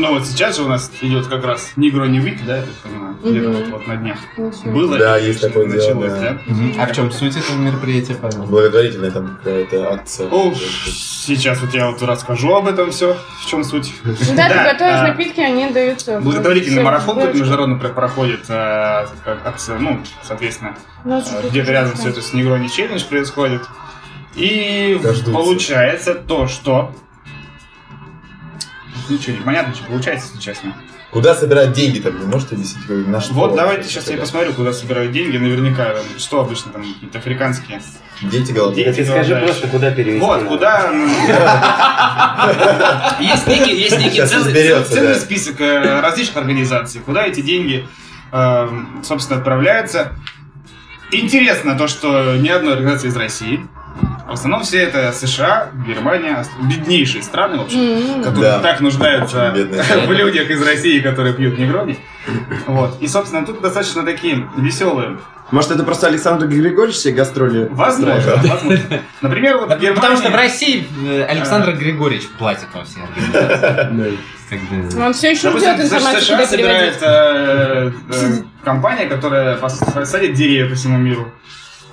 Ну 0.00 0.14
вот 0.14 0.26
сейчас 0.26 0.56
же 0.56 0.62
у 0.62 0.68
нас 0.68 0.90
идет 1.02 1.26
как 1.26 1.44
раз 1.44 1.72
Негро 1.76 2.06
не 2.06 2.20
Week, 2.20 2.38
да, 2.46 2.56
я 2.56 2.62
так 2.62 2.70
понимаю? 2.82 3.16
Где-то 3.22 3.48
Мгм. 3.50 3.58
вот, 3.58 3.68
вот 3.68 3.86
на 3.86 3.96
днях. 3.96 4.16
Ничего. 4.38 4.70
Было 4.72 4.96
Да, 4.98 5.18
и 5.18 5.26
есть 5.26 5.42
такое 5.42 5.66
дело, 5.68 5.76
началось, 5.76 6.12
да. 6.12 6.38
да? 6.46 6.82
А 6.82 6.86
в 6.86 6.92
чем 6.96 7.12
суть 7.12 7.36
этого 7.36 7.56
мероприятия, 7.58 8.14
Павел? 8.14 8.44
Благотворительная 8.44 9.10
там 9.10 9.36
какая-то 9.36 9.92
акция. 9.92 10.28
О, 10.30 10.54
сейчас 10.54 11.60
вот 11.60 11.74
я 11.74 11.90
вот 11.90 12.00
расскажу 12.02 12.54
об 12.54 12.66
этом 12.66 12.90
все, 12.92 13.14
в 13.42 13.46
чем 13.46 13.62
суть. 13.62 13.92
Ну 14.04 14.14
Да, 14.36 14.48
ты 14.48 14.72
готовишь 14.72 14.94
а, 14.94 15.08
напитки, 15.08 15.40
они 15.40 15.68
даются. 15.70 16.18
Благотворительный 16.20 16.82
марафон 16.82 17.16
тут 17.16 17.22
девочки. 17.24 17.40
международно 17.40 17.78
про- 17.78 17.88
проходит, 17.90 18.46
как 18.46 19.38
акция, 19.44 19.78
ну, 19.78 20.00
соответственно, 20.22 20.76
У 21.04 21.08
нас 21.10 21.30
же 21.30 21.36
тут 21.42 21.50
где-то 21.50 21.72
рядом 21.72 21.92
все 21.94 22.08
это 22.08 22.22
с 22.22 22.32
Негрони 22.32 22.68
челлендж 22.68 23.04
происходит. 23.04 23.62
И 24.34 24.98
получается 25.30 26.14
то, 26.14 26.46
что... 26.48 26.94
Ничего 29.10 29.36
не 29.36 29.42
понятно, 29.42 29.74
что 29.74 29.84
получается, 29.84 30.28
если 30.28 30.40
честно. 30.40 30.74
Куда 31.10 31.34
собирать 31.34 31.72
деньги 31.72 31.98
там, 31.98 32.16
вы 32.16 32.26
можете 32.26 32.54
объяснить? 32.54 32.86
Вы 32.86 33.04
На 33.04 33.20
что? 33.20 33.34
Вот 33.34 33.56
давайте 33.56 33.88
сейчас 33.88 34.08
я 34.08 34.16
посмотрю, 34.16 34.52
куда 34.52 34.72
собирают 34.72 35.10
деньги. 35.10 35.38
Наверняка, 35.38 35.94
э, 35.94 36.02
что 36.18 36.40
обычно 36.40 36.70
там 36.70 36.82
какие-то 36.82 37.18
африканские. 37.18 37.82
Дети 38.22 38.52
голодные. 38.52 38.86
Да 38.86 38.92
ты 38.92 39.04
скажи 39.04 39.34
просто, 39.34 39.66
куда 39.66 39.90
перевести. 39.90 40.20
Вот, 40.20 40.44
куда... 40.44 40.92
ну, 40.92 41.08
Есть 43.24 43.46
некий, 43.48 43.74
есть 43.74 43.98
некий 43.98 44.24
Сейчас 44.24 44.30
целый, 44.30 45.16
список 45.16 45.60
э, 45.60 46.00
различных 46.00 46.36
организаций, 46.36 47.00
куда 47.04 47.26
эти 47.26 47.40
деньги, 47.40 47.88
э, 48.30 48.68
собственно, 49.02 49.40
отправляются. 49.40 50.12
Интересно 51.10 51.76
то, 51.76 51.88
что 51.88 52.36
ни 52.36 52.48
одной 52.48 52.74
организации 52.74 53.08
из 53.08 53.16
России. 53.16 53.66
В 54.30 54.34
основном 54.34 54.62
все 54.62 54.78
это 54.84 55.10
США, 55.12 55.70
Германия, 55.84 56.44
беднейшие 56.62 57.20
страны, 57.22 57.58
в 57.58 57.62
общем, 57.62 57.80
М. 57.80 58.22
которые 58.22 58.52
Да. 58.52 58.60
так 58.60 58.80
нуждаются 58.80 59.52
в 60.06 60.12
людях 60.12 60.48
из 60.50 60.62
России, 60.62 61.00
которые 61.00 61.34
пьют 61.34 61.58
негрони. 61.58 61.98
Вот. 62.66 62.96
И, 63.00 63.08
собственно, 63.08 63.44
тут 63.44 63.60
достаточно 63.60 64.04
такие 64.04 64.48
веселые. 64.56 65.18
Может, 65.50 65.72
это 65.72 65.82
просто 65.82 66.06
Александр 66.06 66.46
Григорьевич 66.46 66.94
все 66.96 67.10
гастролли 67.10 67.66
Возможно, 67.72 68.36
возможно. 68.36 69.00
Например, 69.20 69.56
вот 69.58 69.72
в 69.74 69.80
Германии... 69.80 69.94
Потому 70.00 70.16
что 70.16 70.30
в 70.30 70.34
России 70.36 70.86
э, 71.04 71.24
Александр 71.24 71.72
Григорьевич 71.72 72.28
платит 72.38 72.68
вам 72.72 72.84
все 72.84 73.00
Он 75.00 75.12
все 75.12 75.30
еще 75.32 75.50
ждет 75.50 75.80
информацию, 75.80 76.20
США 76.22 76.36
куда 76.36 76.46
собирает 76.46 77.00
переводить. 77.00 77.92
э, 78.12 78.14
э, 78.14 78.42
компания, 78.62 79.06
которая 79.06 79.58
садит 80.04 80.34
деревья 80.34 80.68
по 80.68 80.76
всему 80.76 80.98
миру. 80.98 81.32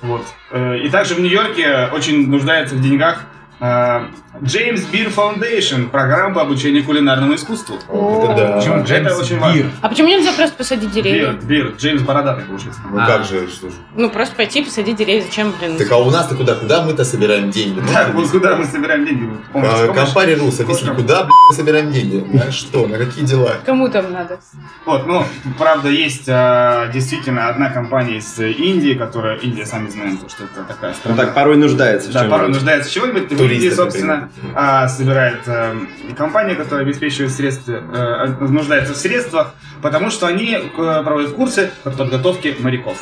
Вот. 0.02 0.24
Э, 0.50 0.78
И 0.78 0.88
также 0.88 1.14
в 1.14 1.20
Нью-Йорке 1.20 1.88
очень 1.92 2.28
нуждается 2.28 2.74
в 2.74 2.80
деньгах 2.80 3.24
а, 3.60 4.08
James 4.40 4.80
Beer 4.92 5.12
Foundation, 5.12 5.88
программа 5.88 6.34
по 6.36 6.42
обучению 6.42 6.84
кулинарному 6.84 7.34
искусству. 7.34 7.74
Это 7.76 8.34
да. 8.36 8.52
Почему 8.58 8.76
Это 8.76 8.84
Джеймс 8.86 9.18
очень 9.18 9.34
Бир? 9.34 9.40
важно. 9.40 9.70
А 9.82 9.88
почему 9.88 10.08
нельзя 10.08 10.32
просто 10.32 10.56
посадить 10.56 10.92
деревья? 10.92 11.32
Бир, 11.32 11.42
Бир, 11.66 11.74
Джеймс 11.76 12.02
Бородатый 12.02 12.44
получается. 12.44 12.80
Ну 12.88 12.98
А. 13.00 13.06
как 13.06 13.24
же, 13.24 13.48
что 13.48 13.68
же. 13.70 13.74
Ну, 13.96 14.10
просто 14.10 14.36
пойти 14.36 14.62
посадить 14.62 14.96
деревья. 14.96 15.22
Зачем, 15.22 15.52
блин? 15.58 15.76
Так 15.76 15.90
а 15.90 15.96
у 15.98 16.10
нас-то 16.10 16.36
куда? 16.36 16.54
Куда 16.54 16.82
мы-то 16.82 17.04
собираем 17.04 17.50
деньги? 17.50 17.80
Ну, 17.80 17.92
Так, 17.92 18.14
вот 18.14 18.28
куда 18.30 18.54
мы 18.56 18.64
собираем 18.64 19.04
деньги? 19.04 19.28
А. 19.54 19.92
Компания 19.92 20.34
РУС, 20.36 20.60
объясни, 20.60 20.90
куда, 20.90 21.24
блядь, 21.24 21.32
мы 21.50 21.56
собираем 21.56 21.90
деньги? 21.90 22.24
На 22.36 22.52
что, 22.52 22.86
на 22.86 22.96
какие 22.98 23.24
дела? 23.24 23.54
Кому 23.66 23.88
там 23.88 24.12
надо? 24.12 24.38
Вот, 24.86 25.06
ну, 25.06 25.24
правда, 25.58 25.88
есть 25.88 26.28
а, 26.28 26.86
действительно 26.92 27.48
одна 27.48 27.70
компания 27.70 28.18
из 28.18 28.38
Индии, 28.38 28.94
которая, 28.94 29.36
Индия, 29.38 29.66
сами 29.66 29.88
знаем, 29.88 30.16
то, 30.18 30.28
что 30.28 30.44
это 30.44 30.62
такая 30.62 30.90
Он 30.90 30.96
страна. 30.96 31.16
так 31.16 31.34
порой 31.34 31.56
нуждается 31.56 32.12
Да, 32.12 32.24
порой 32.24 32.48
нуждается 32.50 32.90
чего-нибудь. 32.92 33.28
Туристы, 33.48 33.66
Индии, 33.66 33.76
собственно, 33.76 34.30
а, 34.54 34.88
собирает 34.88 35.40
э, 35.46 35.74
компания, 36.16 36.54
которая 36.54 36.84
обеспечивает 36.84 37.32
средства, 37.32 37.72
э, 37.72 38.26
нуждается 38.40 38.94
в 38.94 38.96
средствах, 38.96 39.54
потому 39.82 40.10
что 40.10 40.26
они 40.26 40.52
э, 40.56 40.60
проводят 41.02 41.32
курсы 41.32 41.70
по 41.82 41.90
подготовке 41.90 42.54
моряков. 42.58 42.98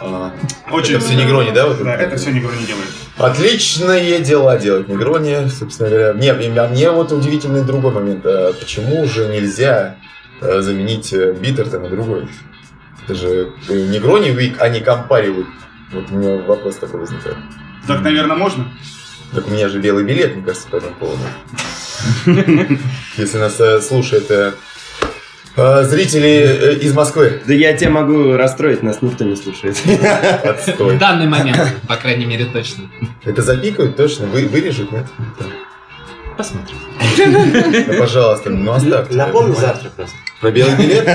А, 0.00 0.32
Очень 0.70 0.96
Это 0.96 1.04
все 1.04 1.14
Негрони, 1.14 1.50
да, 1.52 1.66
вот 1.66 1.82
Да, 1.82 1.94
это? 1.94 2.04
это 2.04 2.16
все 2.16 2.30
Негрони 2.30 2.64
делает. 2.66 2.88
Отличные 3.16 4.20
дела 4.20 4.58
делать 4.58 4.88
Негрони, 4.88 5.48
собственно 5.48 5.88
говоря. 5.88 6.12
Мне, 6.12 6.32
мне, 6.34 6.60
а 6.60 6.68
мне 6.68 6.90
вот 6.90 7.12
удивительный 7.12 7.64
другой 7.64 7.92
момент. 7.92 8.24
А 8.26 8.52
почему 8.52 9.06
же 9.06 9.26
нельзя 9.28 9.96
э, 10.40 10.60
заменить 10.60 11.12
Биттертон 11.12 11.82
на 11.82 11.88
другой? 11.88 12.28
Это 13.04 13.14
же 13.14 13.52
Негрони 13.68 14.30
Week, 14.30 14.56
а 14.58 14.68
не 14.68 14.80
Campari 14.80 15.34
Week. 15.34 15.46
Вот 15.92 16.10
у 16.10 16.14
меня 16.14 16.42
вопрос 16.44 16.76
такой 16.76 17.00
возникает. 17.00 17.36
Так, 17.86 18.02
наверное, 18.02 18.36
можно? 18.36 18.66
Так 19.36 19.48
у 19.48 19.50
меня 19.50 19.68
же 19.68 19.78
белый 19.80 20.02
билет, 20.02 20.34
мне 20.34 20.42
кажется, 20.42 20.66
по 20.66 20.76
этому 20.76 20.94
поводу. 20.94 21.20
Если 23.18 23.36
нас 23.36 23.60
э, 23.60 23.82
слушают 23.82 24.30
э, 24.30 24.54
э, 25.56 25.84
зрители 25.84 26.78
из 26.80 26.94
Москвы. 26.94 27.42
Да 27.46 27.52
я 27.52 27.76
тебя 27.76 27.90
могу 27.90 28.32
расстроить, 28.32 28.82
нас 28.82 29.02
никто 29.02 29.24
не 29.24 29.36
слушает. 29.36 29.76
В 29.76 30.98
данный 30.98 31.26
момент, 31.26 31.58
по 31.86 31.96
крайней 31.96 32.24
мере, 32.24 32.46
точно. 32.46 32.84
Это 33.24 33.42
запикают 33.42 33.94
точно? 33.94 34.24
Вы, 34.24 34.46
вырежут, 34.46 34.90
нет? 34.90 35.04
Посмотрим. 36.38 36.78
Да, 37.18 37.92
пожалуйста, 37.98 38.48
ну 38.48 38.72
оставьте. 38.72 39.16
Напомни 39.16 39.54
завтра 39.54 39.90
просто. 39.90 40.16
Про 40.40 40.50
белый 40.50 40.76
билет? 40.76 41.06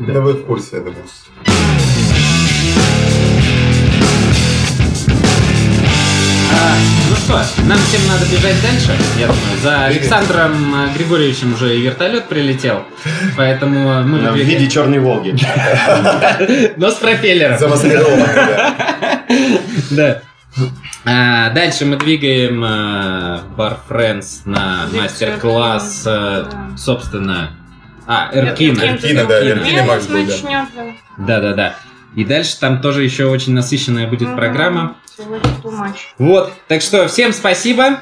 Ну 0.00 0.20
вы 0.20 0.34
в 0.34 0.44
курсе, 0.44 0.68
я 0.72 0.80
думаю. 0.80 1.04
А, 6.56 6.76
ну 7.10 7.16
что, 7.16 7.62
нам 7.64 7.78
всем 7.78 8.06
надо 8.06 8.24
бежать 8.26 8.54
дальше, 8.62 8.96
я 9.18 9.26
думаю. 9.26 9.58
За 9.62 9.86
Александром 9.86 10.74
э, 10.74 10.88
Григорьевичем 10.96 11.54
уже 11.54 11.76
и 11.76 11.80
вертолет 11.80 12.26
прилетел, 12.28 12.84
поэтому 13.36 14.02
мы 14.04 14.18
В 14.18 14.22
выдвигаем- 14.32 14.44
виде 14.44 14.70
черной 14.70 14.98
Волги. 15.00 15.36
Но 16.76 16.90
с 16.90 16.94
пропеллером. 16.94 17.58
Замаскировано, 17.58 18.26
да. 18.34 19.22
Да. 19.90 20.20
А, 21.04 21.50
дальше 21.50 21.84
мы 21.84 21.96
двигаем 21.96 22.62
э, 22.64 23.40
Bar 23.56 23.78
Friends 23.88 24.42
на 24.44 24.84
Лекцию 24.84 25.02
мастер-класс, 25.02 26.02
э, 26.06 26.44
Да. 26.50 26.76
собственно... 26.76 27.50
А, 28.06 28.28
Эркина. 28.32 28.80
Эркина, 28.80 29.24
да, 29.24 29.40
Эркина 29.48 29.82
Ну, 29.82 29.88
Макс 29.88 30.06
будет, 30.06 30.28
да. 30.28 30.32
начнем, 30.34 30.68
да. 30.76 30.82
Да-да-да. 31.40 31.74
И 32.14 32.24
дальше 32.24 32.58
там 32.60 32.80
тоже 32.80 33.04
еще 33.04 33.26
очень 33.26 33.52
насыщенная 33.54 34.06
будет 34.06 34.28
Мгм. 34.28 34.36
программа. 34.36 34.96
Вот, 36.18 36.52
так 36.68 36.82
что 36.82 37.06
всем 37.08 37.32
спасибо, 37.32 38.00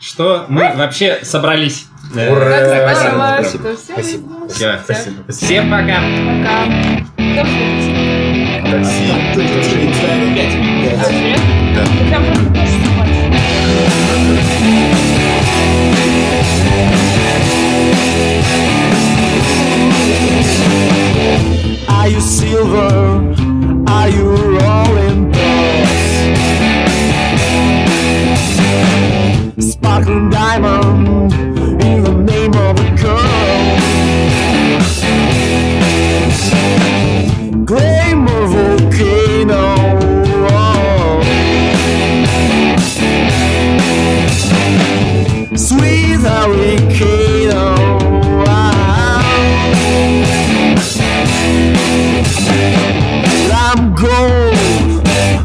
что 0.00 0.44
мы 0.48 0.72
вообще 0.74 1.20
собрались. 1.22 1.86
Ура! 2.14 2.50
Так 2.50 2.82
спасибо. 2.82 3.10
здорово, 3.10 3.38
спасибо. 3.42 3.62
что 3.62 3.76
все 3.76 3.92
Спасибо. 3.92 4.28
Спасибо. 4.48 4.80
спасибо. 4.84 5.32
Всем 5.32 5.70
пока. 5.70 6.00
Пока. 6.26 6.66
Такси. 8.70 9.12
Пять 10.34 10.54
минут. 10.54 10.92
А, 10.98 11.04
серьезно? 11.04 11.86
Ты 11.98 12.08
прям 12.08 12.24
просто 12.24 12.52
Are 22.02 22.08
you 22.08 22.20
silver? 22.20 23.32
Are 23.86 24.08
you 24.08 24.51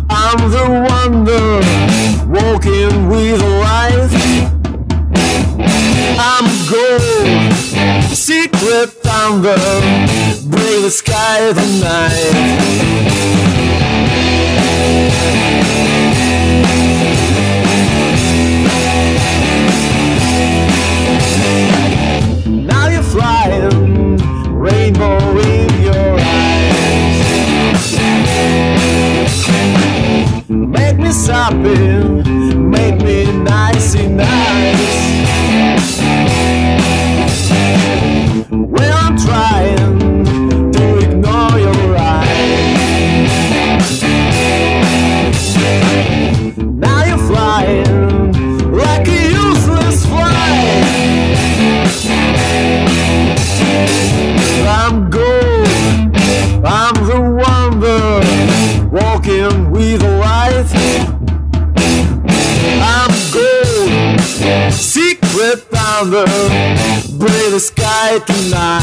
I'm 0.09 0.51
the 0.51 0.65
wonder 0.89 1.47
walking 2.27 3.07
with 3.07 3.41
light. 3.41 4.11
I'm 6.19 6.47
gold. 6.69 7.53
Secret 8.13 8.89
thunder 8.89 9.55
break 10.49 10.81
the 10.81 10.89
sky 10.89 11.53
tonight. 11.53 12.46
Tonight. 68.25 68.76